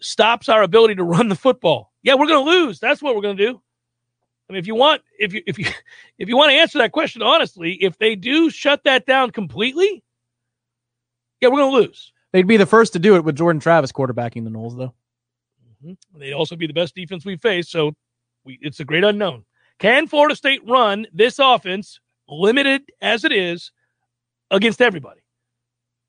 [0.04, 1.92] stops our ability to run the football?
[2.02, 2.78] Yeah, we're going to lose.
[2.78, 3.60] That's what we're going to do.
[4.48, 5.66] I mean, if you want, if you if you
[6.18, 10.02] if you want to answer that question honestly, if they do shut that down completely,
[11.40, 12.12] yeah, we're going to lose.
[12.32, 14.92] They'd be the first to do it with Jordan Travis quarterbacking the Noles, though.
[15.84, 16.18] Mm-hmm.
[16.18, 17.70] They'd also be the best defense we've faced.
[17.70, 17.94] So
[18.44, 19.44] we, it's a great unknown.
[19.78, 23.70] Can Florida State run this offense, limited as it is,
[24.50, 25.20] against everybody?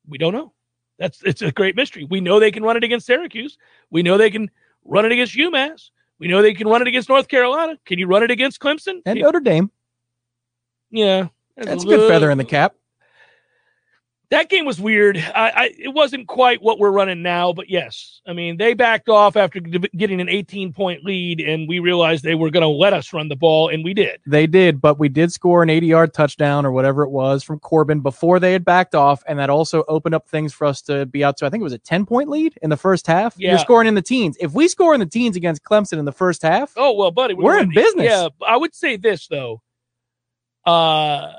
[0.08, 0.55] We don't know.
[0.98, 2.06] That's it's a great mystery.
[2.10, 3.58] We know they can run it against Syracuse.
[3.90, 4.50] We know they can
[4.84, 5.90] run it against UMass.
[6.20, 7.78] We know they can run it against North Carolina.
[7.86, 9.02] Can you run it against Clemson?
[9.06, 9.70] And Notre Dame.
[10.92, 11.28] Yeah,
[11.58, 12.76] that's a good feather in the cap
[14.32, 15.18] that game was weird.
[15.18, 19.10] I, I, it wasn't quite what we're running now, but yes, I mean they backed
[19.10, 22.94] off after getting an 18 point lead, and we realized they were going to let
[22.94, 24.22] us run the ball, and we did.
[24.26, 27.60] They did, but we did score an 80 yard touchdown or whatever it was from
[27.60, 31.06] Corbin before they had backed off, and that also opened up things for us to
[31.06, 31.46] be out to.
[31.46, 33.36] I think it was a 10 point lead in the first half.
[33.38, 33.52] Yeah.
[33.52, 34.38] You're scoring in the teens.
[34.40, 37.34] If we score in the teens against Clemson in the first half, oh well, buddy,
[37.34, 38.06] we're, we're in business.
[38.06, 39.62] Yeah, I would say this though.
[40.66, 41.32] Uh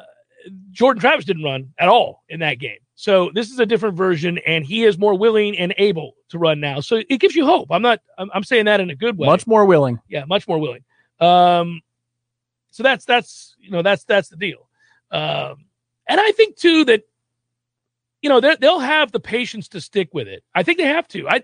[0.70, 2.78] Jordan Travis didn't run at all in that game.
[2.94, 6.60] So this is a different version, and he is more willing and able to run
[6.60, 6.80] now.
[6.80, 7.68] So it gives you hope.
[7.70, 8.00] I'm not.
[8.16, 9.26] I'm, I'm saying that in a good way.
[9.26, 10.00] Much more willing.
[10.08, 10.82] Yeah, much more willing.
[11.20, 11.82] Um,
[12.70, 14.68] so that's that's you know that's that's the deal.
[15.10, 15.66] Um,
[16.08, 17.02] and I think too that
[18.22, 20.42] you know they'll have the patience to stick with it.
[20.54, 21.28] I think they have to.
[21.28, 21.42] I.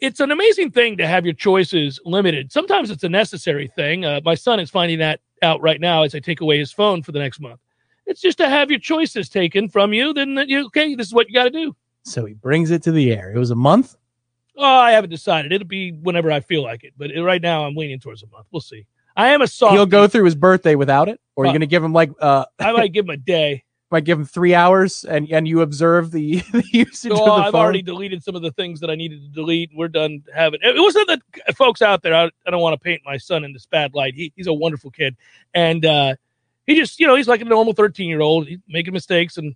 [0.00, 2.50] It's an amazing thing to have your choices limited.
[2.50, 4.04] Sometimes it's a necessary thing.
[4.04, 7.02] Uh, my son is finding that out right now as I take away his phone
[7.02, 7.60] for the next month.
[8.06, 10.12] It's just to have your choices taken from you.
[10.12, 11.74] Then that you okay, this is what you got to do.
[12.02, 13.32] So he brings it to the air.
[13.34, 13.96] It was a month.
[14.56, 15.52] Oh, I haven't decided.
[15.52, 16.92] It'll be whenever I feel like it.
[16.96, 18.46] But right now, I'm leaning towards a month.
[18.52, 18.86] We'll see.
[19.16, 19.74] I am a soft.
[19.74, 21.92] He'll go through his birthday without it, or uh, are you going to give him
[21.92, 22.10] like?
[22.20, 23.64] uh I might give him a day.
[23.90, 27.52] might give him three hours, and and you observe the, the usage of the I've
[27.52, 27.60] phone.
[27.60, 29.70] already deleted some of the things that I needed to delete.
[29.74, 30.60] We're done having.
[30.62, 32.14] It wasn't that folks out there.
[32.14, 34.14] I, I don't want to paint my son in this bad light.
[34.14, 35.16] He, he's a wonderful kid,
[35.54, 36.16] and uh
[36.66, 38.46] he just, you know, he's like a normal 13 year old.
[38.48, 39.54] He's making mistakes and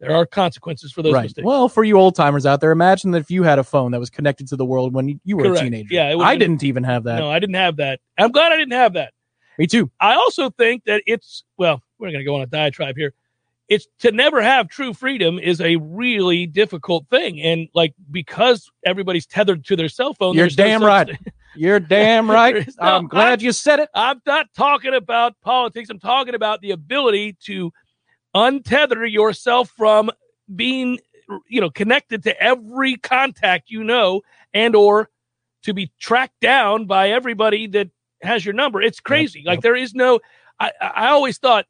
[0.00, 1.24] there are consequences for those right.
[1.24, 1.44] mistakes.
[1.44, 4.00] Well, for you old timers out there, imagine that if you had a phone that
[4.00, 5.60] was connected to the world when you, you were Correct.
[5.60, 5.94] a teenager.
[5.94, 7.18] Yeah, I didn't even have that.
[7.18, 8.00] No, I didn't have that.
[8.16, 9.12] I'm glad I didn't have that.
[9.58, 9.90] Me too.
[10.00, 13.12] I also think that it's well, we're going to go on a diatribe here.
[13.68, 19.26] It's to never have true freedom is a really difficult thing, and like because everybody's
[19.26, 20.34] tethered to their cell phone.
[20.34, 21.10] You're damn no right.
[21.54, 22.66] You're damn right.
[22.80, 23.88] no, I'm glad I'm, you said it.
[23.94, 25.90] I'm not talking about politics.
[25.90, 27.72] I'm talking about the ability to
[28.34, 30.10] untether yourself from
[30.54, 30.98] being,
[31.48, 34.22] you know, connected to every contact you know,
[34.54, 35.10] and or
[35.62, 37.90] to be tracked down by everybody that
[38.22, 38.80] has your number.
[38.82, 39.40] It's crazy.
[39.40, 39.62] Yep, like yep.
[39.62, 40.20] there is no.
[40.58, 41.66] I I always thought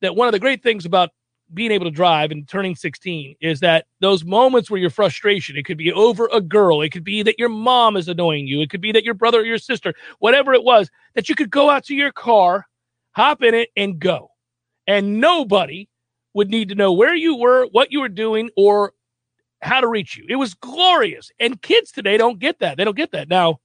[0.00, 1.10] that one of the great things about
[1.52, 5.64] being able to drive and turning 16 is that those moments where your frustration, it
[5.64, 8.70] could be over a girl, it could be that your mom is annoying you, it
[8.70, 11.68] could be that your brother or your sister, whatever it was, that you could go
[11.68, 12.66] out to your car,
[13.12, 14.30] hop in it, and go.
[14.86, 15.88] And nobody
[16.32, 18.92] would need to know where you were, what you were doing, or
[19.60, 20.24] how to reach you.
[20.28, 21.30] It was glorious.
[21.38, 22.76] And kids today don't get that.
[22.76, 23.28] They don't get that.
[23.28, 23.60] Now,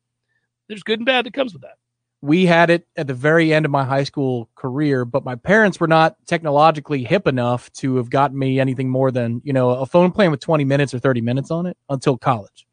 [0.68, 1.76] there's good and bad that comes with that
[2.22, 5.80] we had it at the very end of my high school career, but my parents
[5.80, 9.86] were not technologically hip enough to have gotten me anything more than, you know, a
[9.86, 12.66] phone plan with 20 minutes or 30 minutes on it until college.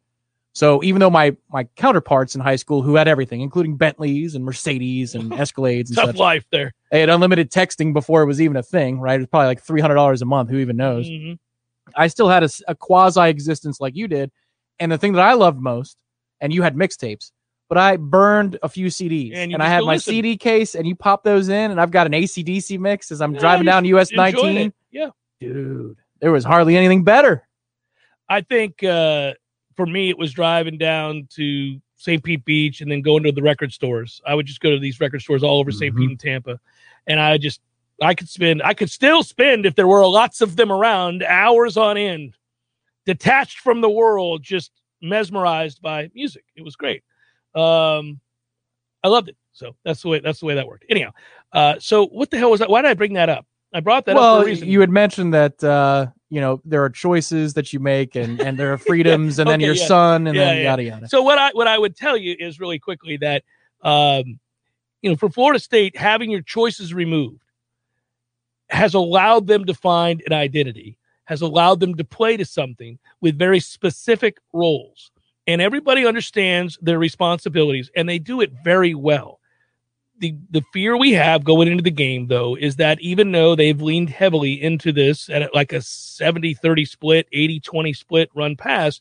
[0.51, 4.43] So even though my my counterparts in high school who had everything, including Bentleys and
[4.43, 6.73] Mercedes and Escalades and Tough such, life there.
[6.91, 9.15] They had unlimited texting before it was even a thing, right?
[9.15, 10.49] It was probably like three hundred dollars a month.
[10.49, 11.07] Who even knows?
[11.07, 11.33] Mm-hmm.
[11.95, 14.31] I still had a, a quasi existence like you did,
[14.79, 15.95] and the thing that I loved most,
[16.41, 17.31] and you had mixtapes
[17.69, 20.11] but I burned a few CDs and, and I had my listen.
[20.11, 23.33] CD case and you pop those in and I've got an ACDC mix as I'm
[23.33, 24.73] yeah, driving down US 19.
[24.91, 25.09] Yeah.
[25.39, 27.47] Dude, there was hardly anything better.
[28.29, 29.33] I think uh,
[29.75, 32.23] for me, it was driving down to St.
[32.23, 34.21] Pete Beach and then going to the record stores.
[34.25, 35.79] I would just go to these record stores all over mm-hmm.
[35.79, 35.95] St.
[35.95, 36.59] Pete and Tampa.
[37.05, 37.61] And I just,
[38.01, 41.77] I could spend, I could still spend, if there were lots of them around, hours
[41.77, 42.35] on end,
[43.05, 46.43] detached from the world, just mesmerized by music.
[46.55, 47.03] It was great.
[47.57, 48.19] Um,
[49.03, 49.37] I loved it.
[49.53, 50.85] So that's the way that's the way that worked.
[50.89, 51.11] Anyhow,
[51.51, 52.69] uh, so what the hell was that?
[52.69, 53.45] Why did I bring that up?
[53.73, 54.67] I brought that well, up for a reason.
[54.67, 58.57] You had mentioned that uh, you know there are choices that you make, and and
[58.57, 59.87] there are freedoms, and okay, then your yeah.
[59.87, 60.63] son, and yeah, then yeah.
[60.63, 61.07] yada yada.
[61.09, 63.43] So what I what I would tell you is really quickly that
[63.81, 64.39] um,
[65.01, 67.41] you know for Florida State having your choices removed
[68.69, 73.37] has allowed them to find an identity, has allowed them to play to something with
[73.37, 75.11] very specific roles.
[75.47, 79.39] And everybody understands their responsibilities and they do it very well.
[80.19, 83.81] The the fear we have going into the game though is that even though they've
[83.81, 88.99] leaned heavily into this at like a 70-30 split, 80-20 split run pass,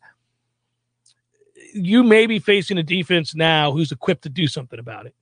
[1.74, 5.14] you may be facing a defense now who's equipped to do something about it.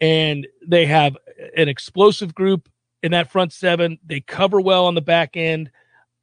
[0.00, 1.16] And they have
[1.56, 2.68] an explosive group
[3.02, 3.98] in that front seven.
[4.04, 5.70] They cover well on the back end.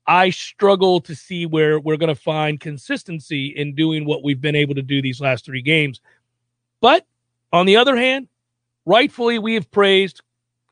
[0.07, 4.55] I struggle to see where we're going to find consistency in doing what we've been
[4.55, 5.99] able to do these last three games.
[6.79, 7.05] But
[7.51, 8.29] on the other hand,
[8.85, 10.21] rightfully, we have praised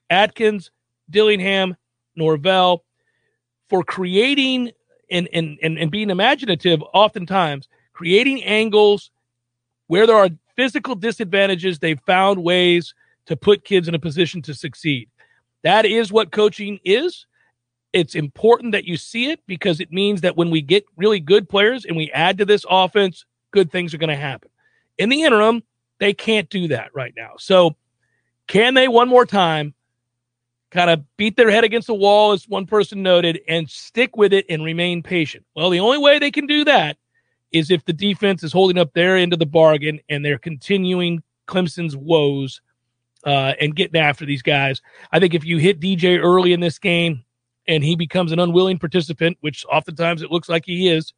[0.10, 0.72] Atkins,
[1.10, 1.76] Dillingham,
[2.16, 2.86] Norvell
[3.70, 4.72] for creating
[5.12, 9.12] and, and, and, and being imaginative, oftentimes creating angles
[9.88, 11.80] where there are physical disadvantages.
[11.80, 12.94] They've found ways
[13.26, 15.10] to put kids in a position to succeed.
[15.64, 17.26] That is what coaching is
[17.96, 21.48] it's important that you see it because it means that when we get really good
[21.48, 24.50] players and we add to this offense, good things are going to happen.
[24.98, 25.64] In the interim,
[26.00, 27.36] they can't do that right now.
[27.38, 27.78] So,
[28.48, 29.74] can they one more time
[30.72, 34.34] kind of beat their head against the wall, as one person noted, and stick with
[34.34, 35.46] it and remain patient?
[35.56, 36.98] Well, the only way they can do that
[37.54, 41.24] is if the defense is holding up their end of the bargain and they're continuing
[41.48, 42.60] Clemson's woes
[43.24, 44.82] uh, and getting after these guys.
[45.14, 47.24] I think if you hit DJ early in this game,
[47.68, 51.14] and he becomes an unwilling participant, which oftentimes it looks like he is,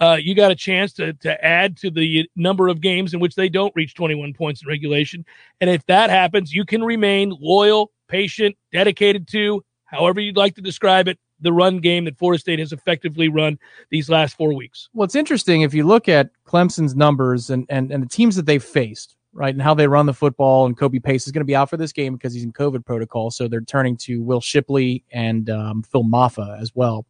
[0.00, 3.34] uh, you got a chance to to add to the number of games in which
[3.34, 5.24] they don't reach 21 points in regulation.
[5.60, 10.60] And if that happens, you can remain loyal, patient, dedicated to however you'd like to
[10.60, 13.58] describe it, the run game that Florida State has effectively run
[13.90, 14.88] these last four weeks.
[14.92, 18.46] Well, it's interesting if you look at Clemson's numbers and and, and the teams that
[18.46, 19.54] they've faced right?
[19.54, 20.66] And how they run the football.
[20.66, 22.84] And Kobe Pace is going to be out for this game because he's in COVID
[22.84, 23.30] protocol.
[23.30, 27.06] So they're turning to Will Shipley and um, Phil Mafah as well.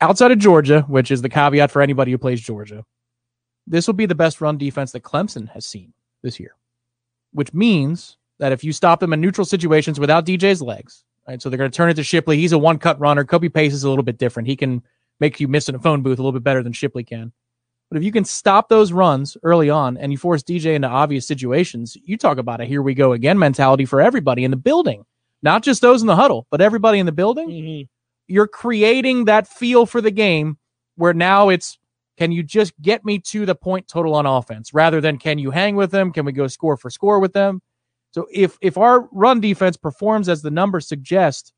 [0.00, 2.84] Outside of Georgia, which is the caveat for anybody who plays Georgia,
[3.66, 5.92] this will be the best run defense that Clemson has seen
[6.22, 6.56] this year,
[7.32, 11.40] which means that if you stop them in neutral situations without DJ's legs, right?
[11.40, 12.36] So they're going to turn it to Shipley.
[12.36, 13.24] He's a one cut runner.
[13.24, 14.48] Kobe Pace is a little bit different.
[14.48, 14.82] He can
[15.18, 17.32] make you miss in a phone booth a little bit better than Shipley can.
[17.96, 21.26] But if you can stop those runs early on and you force DJ into obvious
[21.26, 25.06] situations, you talk about a here we go again mentality for everybody in the building,
[25.42, 27.48] not just those in the huddle, but everybody in the building.
[27.48, 27.82] Mm-hmm.
[28.28, 30.58] You're creating that feel for the game
[30.96, 31.78] where now it's
[32.18, 35.50] can you just get me to the point total on offense rather than can you
[35.50, 36.12] hang with them?
[36.12, 37.62] Can we go score for score with them?
[38.10, 41.54] So if if our run defense performs as the numbers suggest,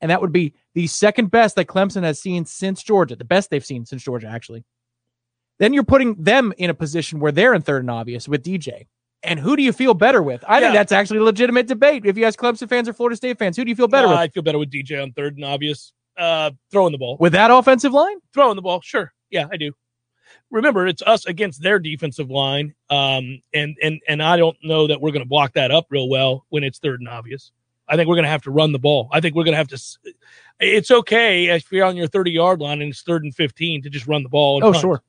[0.00, 3.50] and that would be the second best that Clemson has seen since Georgia, the best
[3.50, 4.62] they've seen since Georgia actually
[5.60, 8.86] then you're putting them in a position where they're in third and obvious with DJ.
[9.22, 10.42] And who do you feel better with?
[10.48, 10.60] I yeah.
[10.60, 12.06] think that's actually a legitimate debate.
[12.06, 14.16] If you ask Clemson fans or Florida State fans, who do you feel better with?
[14.16, 15.92] I feel better with DJ on third and obvious.
[16.16, 18.16] Uh, throwing the ball with that offensive line.
[18.32, 19.12] Throwing the ball, sure.
[19.28, 19.72] Yeah, I do.
[20.50, 25.00] Remember, it's us against their defensive line, um, and and and I don't know that
[25.00, 27.52] we're going to block that up real well when it's third and obvious.
[27.86, 29.08] I think we're going to have to run the ball.
[29.12, 29.80] I think we're going to have to.
[30.58, 33.90] It's okay if you're on your 30 yard line and it's third and 15 to
[33.90, 34.60] just run the ball.
[34.62, 35.02] oh, sure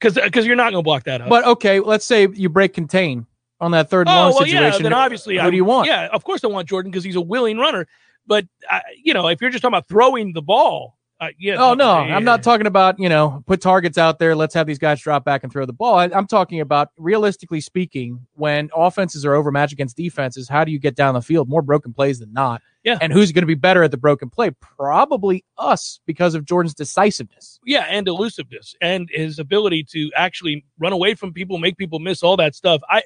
[0.00, 1.28] because because you're not going to block that up.
[1.28, 3.26] But okay, let's say you break contain
[3.60, 4.62] on that third oh, well, situation.
[4.62, 5.86] Yeah, then obviously, who I, do you want?
[5.86, 7.86] Yeah, of course I want Jordan because he's a willing runner.
[8.26, 11.56] But uh, you know, if you're just talking about throwing the ball, uh, yeah.
[11.58, 12.16] Oh no, yeah.
[12.16, 14.34] I'm not talking about you know put targets out there.
[14.34, 15.96] Let's have these guys drop back and throw the ball.
[15.96, 20.78] I, am talking about realistically speaking, when offenses are overmatched against defenses, how do you
[20.78, 21.48] get down the field?
[21.48, 22.62] More broken plays than not.
[22.84, 22.96] Yeah.
[23.02, 24.52] And who's going to be better at the broken play?
[24.78, 27.60] Probably us because of Jordan's decisiveness.
[27.66, 32.22] Yeah, and elusiveness and his ability to actually run away from people, make people miss
[32.22, 32.80] all that stuff.
[32.88, 33.02] I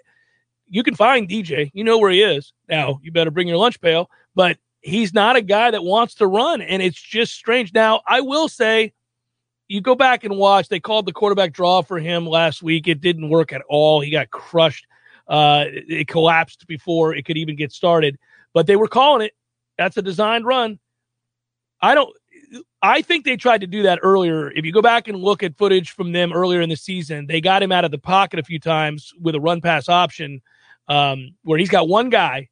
[0.69, 1.71] you can find DJ.
[1.75, 2.53] You know where he is.
[2.69, 6.27] Now, you better bring your lunch pail, but he's not a guy that wants to
[6.27, 7.73] run and it's just strange.
[7.73, 8.93] Now, I will say
[9.67, 12.87] you go back and watch, they called the quarterback draw for him last week.
[12.87, 14.01] It didn't work at all.
[14.01, 14.87] He got crushed.
[15.27, 18.19] Uh, it collapsed before it could even get started,
[18.53, 19.33] but they were calling it
[19.79, 20.79] that's a designed run.
[21.81, 22.15] I don't.
[22.83, 24.51] I think they tried to do that earlier.
[24.51, 27.41] If you go back and look at footage from them earlier in the season, they
[27.41, 30.41] got him out of the pocket a few times with a run pass option,
[30.89, 32.49] um, where he's got one guy.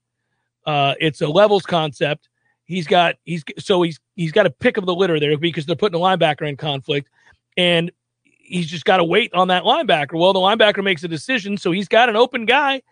[0.65, 2.29] Uh, it's a levels concept.
[2.65, 5.77] He's got he's so he's he's got a pick of the litter there because they're
[5.77, 7.09] putting a linebacker in conflict,
[7.57, 7.91] and
[8.25, 10.19] he's just got to wait on that linebacker.
[10.19, 12.83] Well, the linebacker makes a decision, so he's got an open guy,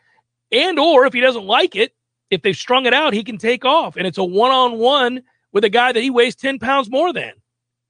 [0.50, 1.94] and or if he doesn't like it,
[2.30, 3.96] if they've strung it out, he can take off.
[3.96, 7.12] And it's a one on one with a guy that he weighs 10 pounds more
[7.12, 7.32] than.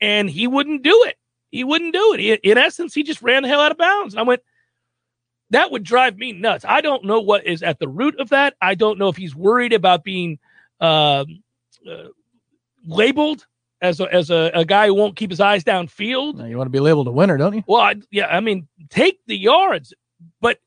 [0.00, 1.16] And he wouldn't do it.
[1.50, 2.20] He wouldn't do it.
[2.20, 4.16] He, in essence, he just ran the hell out of bounds.
[4.16, 4.40] I went,
[5.50, 6.64] that would drive me nuts.
[6.68, 8.54] I don't know what is at the root of that.
[8.60, 10.38] I don't know if he's worried about being
[10.80, 11.24] uh,
[11.88, 12.08] uh,
[12.86, 13.46] labeled
[13.82, 16.36] as a, as a, a guy who won't keep his eyes downfield.
[16.36, 17.64] Now, you want to be labeled a winner, don't you?
[17.66, 19.94] Well, I, yeah, I mean, take the yards,
[20.40, 20.58] but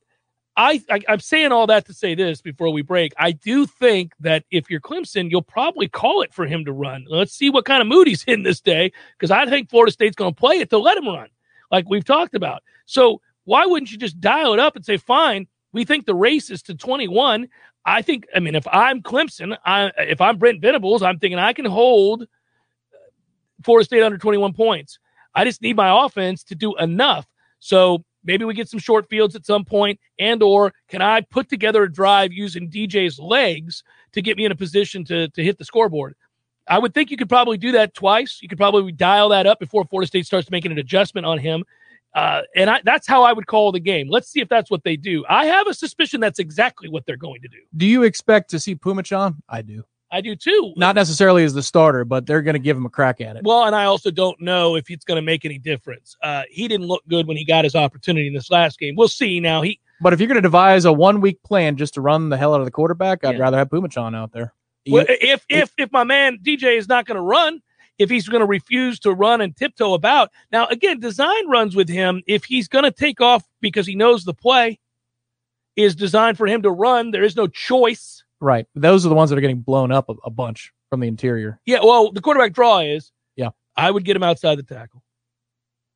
[0.55, 3.13] I, I I'm saying all that to say this before we break.
[3.17, 7.05] I do think that if you're Clemson, you'll probably call it for him to run.
[7.07, 10.15] Let's see what kind of mood he's in this day, because I think Florida State's
[10.15, 11.29] going to play it to let him run,
[11.71, 12.61] like we've talked about.
[12.85, 16.49] So why wouldn't you just dial it up and say, fine, we think the race
[16.49, 17.47] is to 21.
[17.85, 21.53] I think, I mean, if I'm Clemson, I, if I'm Brent Venables, I'm thinking I
[21.53, 22.25] can hold
[23.63, 24.99] Florida State under 21 points.
[25.35, 27.27] I just need my offense to do enough.
[27.59, 31.49] So maybe we get some short fields at some point and or can I put
[31.49, 33.83] together a drive using DJ's legs
[34.13, 36.15] to get me in a position to, to hit the scoreboard?
[36.67, 38.39] I would think you could probably do that twice.
[38.41, 41.65] You could probably dial that up before Florida State starts making an adjustment on him.
[42.15, 44.07] Uh, and I, that's how I would call the game.
[44.09, 45.25] Let's see if that's what they do.
[45.29, 47.57] I have a suspicion that's exactly what they're going to do.
[47.75, 49.35] Do you expect to see Phommachanh?
[49.49, 49.83] I do.
[50.11, 50.73] I do too.
[50.77, 53.41] Not necessarily as the starter, but they're going to give him a crack at it.
[53.43, 56.15] Well, and I also don't know if it's going to make any difference.
[56.21, 58.93] Uh, he didn't look good when he got his opportunity in this last game.
[58.95, 59.63] We'll see now.
[59.63, 62.37] He, but if you're going to devise a one week plan just to run the
[62.37, 63.41] hell out of the quarterback, I'd Yeah.
[63.41, 64.53] rather have Phommachanh out there.
[64.87, 67.59] well, if if if my man DJ is not going to run,
[68.03, 70.29] if he's going to refuse to run and tiptoe about.
[70.51, 72.21] Now, again, design runs with him.
[72.27, 74.79] If he's going to take off because he knows the play
[75.75, 78.23] is designed for him to run, there is no choice.
[78.41, 78.67] Right.
[78.75, 81.59] Those are the ones that are getting blown up a, a bunch from the interior.
[81.65, 83.11] Yeah, well, the quarterback draw is.
[83.37, 83.49] Yeah.
[83.75, 85.01] I would get him outside the tackle.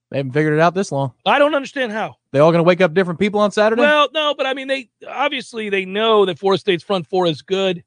[0.10, 1.12] They haven't figured it out this long.
[1.26, 2.16] I don't understand how.
[2.32, 3.82] They all going to wake up different people on Saturday?
[3.82, 7.42] Well, no, but I mean, they obviously they know that Florida State's front four is
[7.42, 7.84] good.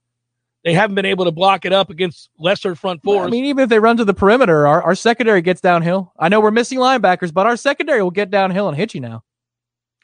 [0.65, 3.27] They haven't been able to block it up against lesser front fours.
[3.27, 6.13] I mean, even if they run to the perimeter, our, our secondary gets downhill.
[6.19, 9.25] I know we're missing linebackers, but our secondary will get downhill and hit you now.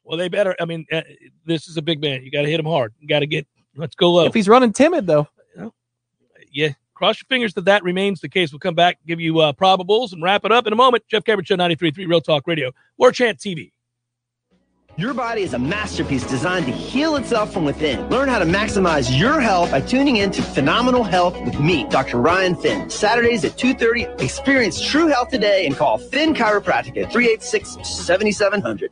[0.05, 0.57] well, they better.
[0.59, 1.03] I mean, uh,
[1.45, 2.23] this is a big man.
[2.23, 2.95] You got to hit him hard.
[2.99, 3.47] You got to get.
[3.77, 4.25] Let's go low.
[4.25, 5.29] If he's running timid, though.
[6.51, 8.51] yeah, cross your fingers that that remains the case.
[8.51, 11.05] We'll come back, give you uh, probables, and wrap it up in a moment.
[11.11, 13.73] Jeff Cameron Show 93.3 Real Talk Radio, War Chant TV.
[14.99, 18.09] Your body is a masterpiece designed to heal itself from within.
[18.09, 22.17] Learn how to maximize your health by tuning in to Phenomenal Health with me, Dr.
[22.17, 22.89] Ryan Finn.
[22.89, 28.89] Saturdays at 2.30, experience true health today and call Finn Chiropractic at 386-7700.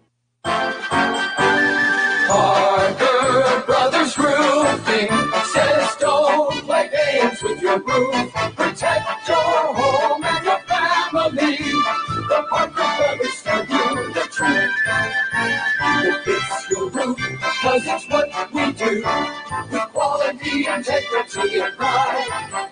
[2.28, 5.09] Parker Brothers Roofing
[5.55, 8.30] says don't play games with your roof.
[8.57, 11.57] Protect your home and your family.
[12.28, 12.74] The Parker
[14.45, 14.74] truth.
[16.07, 17.18] If it's your roof,
[17.62, 19.05] cause it's what we do.
[19.70, 22.62] With quality, integrity, and pride.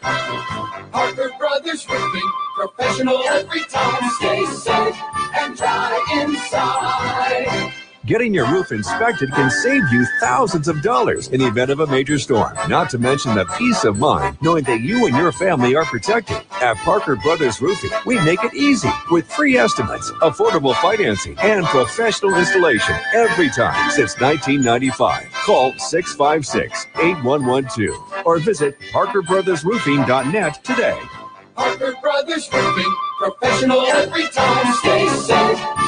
[0.93, 4.11] Parker Brothers Roofing, professional every time.
[4.18, 5.01] Stay safe
[5.37, 7.82] and dry inside.
[8.05, 11.87] Getting your roof inspected can save you thousands of dollars in the event of a
[11.87, 12.53] major storm.
[12.69, 16.39] Not to mention the peace of mind knowing that you and your family are protected.
[16.61, 22.35] At Parker Brothers Roofing, we make it easy with free estimates, affordable financing, and professional
[22.35, 25.33] installation every time since 1995.
[25.47, 30.99] Call 656 8112 or visit parkerbrothersroofing.net today.
[31.55, 34.75] Parker Brothers Roofing, professional every time.
[34.75, 35.82] Stay safe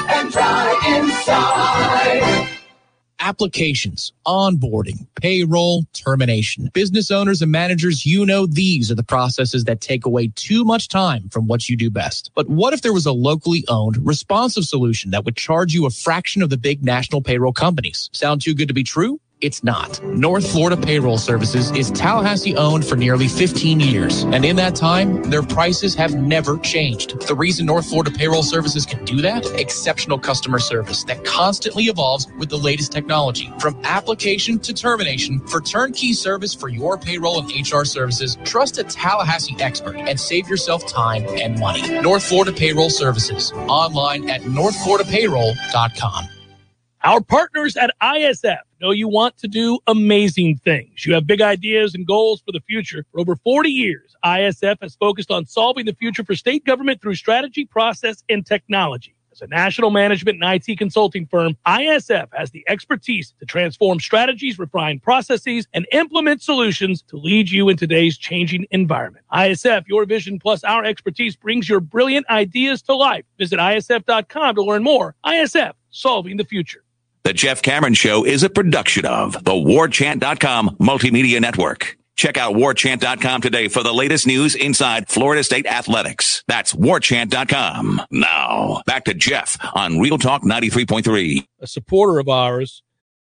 [3.25, 6.68] Applications, onboarding, payroll, termination.
[6.75, 10.89] Business owners and managers, you know these are the processes that take away too much
[10.89, 12.31] time from what you do best.
[12.35, 15.91] But what if there was a locally owned, responsive solution that would charge you a
[15.91, 18.11] fraction of the big national payroll companies?
[18.12, 19.18] Sound too good to be true?
[19.41, 20.03] It's not.
[20.05, 24.22] North Florida Payroll Services is Tallahassee owned for nearly 15 years.
[24.22, 27.20] And in that time, their prices have never changed.
[27.26, 29.45] The reason North Florida Payroll Services can do that?
[29.59, 33.53] Exceptional customer service that constantly evolves with the latest technology.
[33.59, 38.85] From application to termination for turnkey service for your payroll and HR services, trust a
[38.85, 42.01] Tallahassee expert and save yourself time and money.
[42.01, 43.53] North Florida Payroll Services.
[43.68, 46.28] Online at northfloridapayroll.com.
[47.05, 51.05] Our partners at ISF know you want to do amazing things.
[51.05, 53.05] You have big ideas and goals for the future.
[53.12, 57.16] For over 40 years, ISF has focused on solving the future for state government through
[57.16, 59.14] strategy, process, and technology.
[59.32, 64.59] As a national management and IT consulting firm, ISF has the expertise to transform strategies,
[64.59, 69.26] refine processes, and implement solutions to lead you in today's changing environment.
[69.30, 73.26] ISF, your vision plus our expertise brings your brilliant ideas to life.
[73.38, 75.14] Visit isf.com to learn more.
[75.26, 76.84] ISF, solving the future.
[77.25, 81.97] The Jeff Cameron Show is a production of the warchant.com multimedia network.
[82.16, 86.45] Check out warchant.com today for the latest news inside Florida State athletics.
[86.49, 88.03] That's warchant.com.
[88.11, 91.47] Now, back to Jeff on Real Talk 93.3.
[91.61, 92.83] A supporter of ours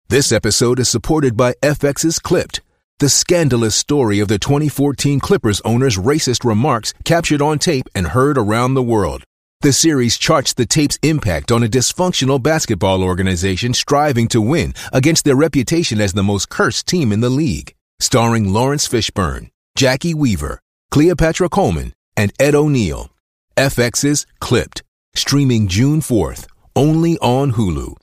[0.08, 2.62] This episode is supported by FX's Clipped,
[2.98, 8.36] The scandalous story of the 2014 Clippers owner's racist remarks captured on tape and heard
[8.38, 9.22] around the world.
[9.64, 15.24] The series charts the tape's impact on a dysfunctional basketball organization striving to win against
[15.24, 17.74] their reputation as the most cursed team in the league.
[17.98, 20.60] Starring Laurence Fishburne, Jacki Weaver,
[20.90, 23.08] Cleopatra Coleman, and Ed O'Neill.
[23.56, 24.82] FX's Clipped,
[25.14, 26.46] streaming June 4th,
[26.76, 27.94] only on Hulu.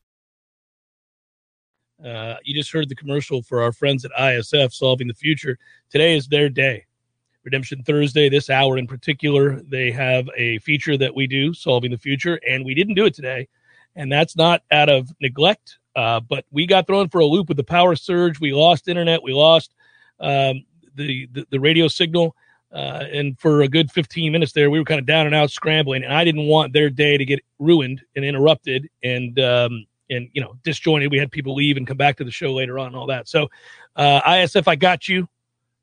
[2.04, 5.60] Uh, you just heard the commercial for our friends at ISF Solving the Future.
[5.92, 6.86] Today is their day.
[7.44, 11.98] Redemption Thursday, this hour in particular, they have a feature that we do, Solving the
[11.98, 13.48] Future, and we didn't do it today.
[13.96, 17.58] And that's not out of neglect, uh, but we got thrown for a loop with
[17.58, 18.40] the power surge.
[18.40, 19.74] We lost internet, we lost
[20.20, 20.64] um,
[20.96, 22.36] the, the, the radio signal.
[22.72, 25.52] Uh, and for a good 15 minutes there, we were kind of down and out
[25.52, 30.30] scrambling, and I didn't want their day to get ruined and interrupted and um, and
[30.32, 31.12] you know disjointed.
[31.12, 33.28] We had people leave and come back to the show later on and all that.
[33.28, 33.50] So,
[33.98, 35.28] uh, ISF, I got you.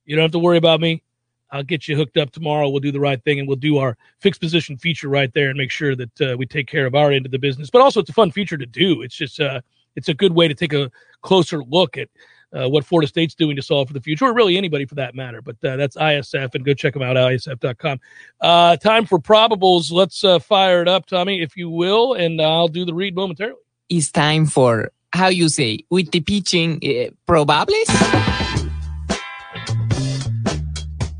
[0.07, 1.03] You don't have to worry about me.
[1.51, 2.69] I'll get you hooked up tomorrow.
[2.69, 5.59] We'll do the right thing and we'll do our fixed position feature right there and
[5.59, 7.71] make sure that uh, we take care of our end of the business.
[7.71, 9.03] But also, it's a fun feature to do.
[9.03, 9.61] It's just uh,
[9.97, 10.91] it's a good way to take a
[11.23, 12.09] closer look at
[12.53, 15.15] uh, what Florida State's doing to solve for the future, or really anybody for that
[15.15, 15.43] matter.
[15.43, 18.01] But uh, that's ISF, and go check them out, isf.com.
[18.41, 19.93] Uh, time for probables.
[19.93, 23.61] Let's uh, fire it up, Tommy, if you will, and I'll do the read momentarily.
[23.89, 27.11] It's time for, how you say, with the pitching, uh,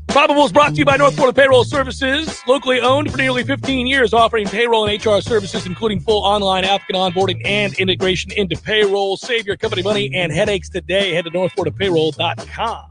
[0.09, 0.27] probables?
[0.29, 4.13] Probables brought to you by North Florida Payroll Services, locally owned for nearly 15 years,
[4.13, 9.17] offering payroll and HR services, including full online applicant onboarding and integration into payroll.
[9.17, 11.13] Save your company money and headaches today.
[11.13, 12.85] Head to northfloridapayroll.com.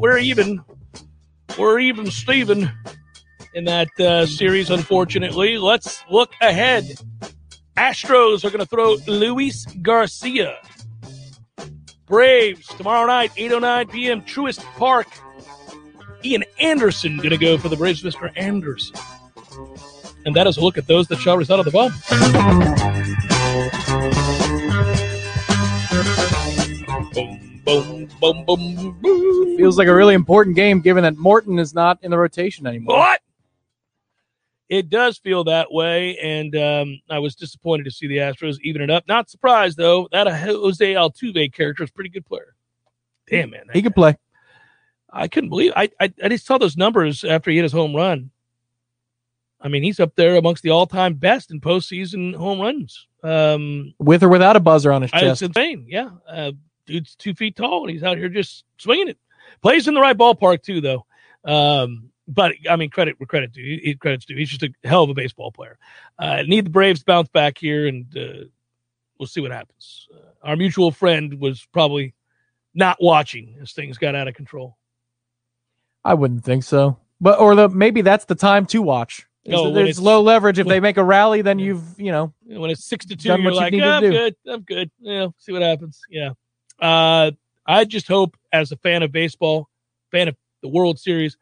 [0.00, 0.60] We're even.
[1.58, 2.70] We're even, Steven,
[3.54, 5.58] in that uh, series, unfortunately.
[5.58, 6.84] Let's look ahead.
[7.76, 10.58] Astros are going to throw Luis Garcia.
[12.06, 14.22] Braves tomorrow night, 8:09 p.m.
[14.22, 15.06] Truist Park.
[16.24, 18.30] Ian Anderson going to go for the Braves, Mr.
[18.36, 18.96] Anderson.
[20.26, 21.92] And that is a look at those that shall result of the bomb.
[27.12, 29.56] Boom, boom, boom, boom, boom.
[29.56, 32.96] Feels like a really important game given that Morton is not in the rotation anymore.
[32.96, 33.20] What?
[34.74, 38.82] It does feel that way, and um, I was disappointed to see the Astros even
[38.82, 39.04] it up.
[39.06, 40.08] Not surprised though.
[40.10, 42.56] That Jose Altuve character is a pretty good player.
[43.28, 44.18] Damn man, He could play.
[45.12, 47.94] I couldn't believe I, I I just saw those numbers after he hit his home
[47.94, 48.32] run.
[49.60, 53.06] I mean, he's up there amongst the all-time best in postseason home runs.
[53.22, 55.40] Um, With or without a buzzer on his chest.
[55.40, 55.86] It's insane.
[55.88, 56.50] Yeah, uh,
[56.84, 59.18] dude's two feet tall and he's out here just swinging it.
[59.62, 61.06] Plays in the right ballpark too, though.
[61.44, 63.80] Um, but I mean, credit where credit due.
[63.82, 64.36] He, credit's due.
[64.36, 65.78] He's just a hell of a baseball player.
[66.18, 68.44] Uh, need the Braves to bounce back here, and uh,
[69.18, 70.08] we'll see what happens.
[70.12, 72.14] Uh, our mutual friend was probably
[72.74, 74.76] not watching as things got out of control.
[76.04, 76.98] I wouldn't think so.
[77.20, 79.26] But or the maybe that's the time to watch.
[79.46, 80.58] No, there's it's- low leverage.
[80.58, 83.28] If when- they make a rally, then you've you know when it's six to two,
[83.28, 84.90] you're you like, need "Ah, I'm good, I'm good.
[84.98, 86.00] Yeah, see what happens.
[86.10, 86.30] Yeah.
[86.80, 87.32] Uh,
[87.66, 89.70] I just hope, as a fan of baseball,
[90.10, 91.36] fan of the World Series,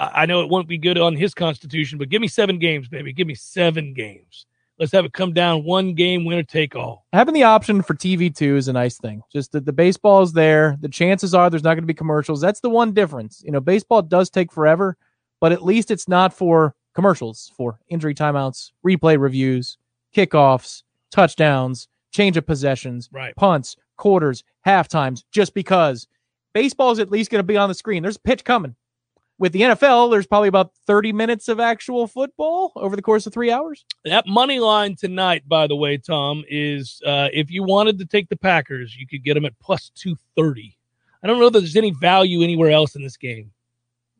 [0.00, 3.12] I, know it won't be good on his constitution, but give me seven games, baby.
[3.12, 4.46] Give me seven games.
[4.78, 7.04] Let's have it come down one game, winner take all.
[7.12, 9.22] having the option for TV two is a nice thing.
[9.30, 10.78] Just that the baseball is there.
[10.80, 12.40] The chances are there's not going to be commercials.
[12.40, 13.42] That's the one difference.
[13.44, 14.96] You know, baseball does take forever,
[15.38, 19.76] but at least it's not for commercials, for injury timeouts, replay reviews,
[20.16, 23.36] kickoffs, touchdowns, change of possessions, Right.
[23.36, 26.06] punts, quarters, half times, just because
[26.54, 28.02] baseball is at least going to be on the screen.
[28.02, 28.74] There's a pitch coming.
[29.40, 33.32] With the NFL, there's probably about 30 minutes of actual football over the course of
[33.32, 33.86] three hours.
[34.04, 38.28] That money line tonight, by the way, Tom, is uh, if you wanted to take
[38.28, 40.76] the Packers, you could get them at plus 230.
[41.22, 43.50] I don't know that there's any value anywhere else in this game.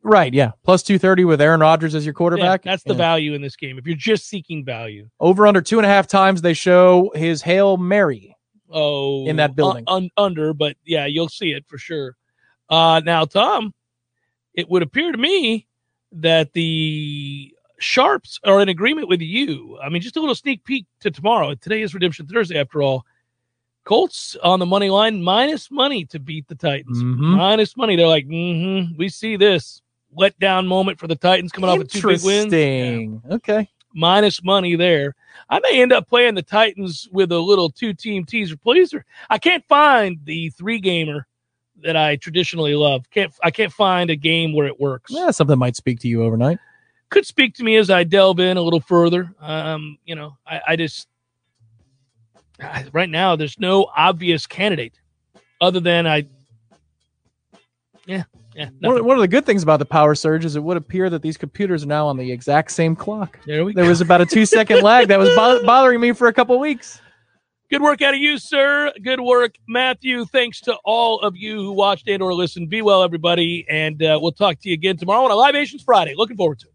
[0.01, 0.33] Right.
[0.33, 0.53] Yeah.
[0.63, 2.65] Plus 230 with Aaron Rodgers as your quarterback.
[2.65, 2.97] Yeah, that's the Yeah.
[2.97, 3.77] value in this game.
[3.77, 5.07] If you're just seeking value.
[5.19, 8.35] Over under two and a half times they show his Hail Mary.
[8.71, 9.83] Oh, In that building.
[9.85, 12.15] un- under, but yeah, you'll see it for sure.
[12.69, 13.73] Uh, now, Tom,
[14.53, 15.67] it would appear to me
[16.11, 19.79] that the Sharps are in agreement with you.
[19.81, 21.55] I mean, just a little sneak peek to tomorrow.
[21.55, 23.05] Today is Redemption Thursday, after all.
[23.83, 27.01] Colts on the money line, minus money to beat the Titans.
[27.01, 27.35] Mhm.
[27.37, 27.95] Minus money.
[27.95, 29.81] They're like, mm-hmm, we see this
[30.15, 32.53] letdown moment for the Titans coming off of two big wins.
[32.53, 33.21] Interesting.
[33.31, 33.67] Okay.
[33.95, 35.15] Minus money there.
[35.49, 39.03] I may end up playing the Titans with a little two team teaser pleaser.
[39.29, 41.25] I can't find the three gamer
[41.83, 43.09] that I traditionally love.
[43.11, 45.11] Can't I can't find a game where it works.
[45.11, 46.59] Yeah, something might speak to you overnight.
[47.09, 49.33] Could speak to me as I delve in a little further.
[49.41, 51.07] Um, you know, I, I just
[52.61, 54.99] uh, right now there's no obvious candidate
[55.59, 56.25] other than I.
[58.05, 58.23] Yeah,
[58.55, 58.69] yeah.
[58.79, 61.09] One, of- one of the good things about the power surge is it would appear
[61.09, 63.37] that these computers are now on the exact same clock.
[63.45, 63.89] There we There go.
[63.89, 66.99] was about a two second lag that was bo- bothering me for a couple weeks.
[67.71, 68.91] Good work out of you, sir.
[69.01, 70.25] Good work, Matthew.
[70.25, 72.69] Thanks to all of you who watched and or listened.
[72.69, 76.13] Be well, everybody, and uh, we'll talk to you again tomorrow on a Libations Friday.
[76.17, 76.70] Looking forward to it.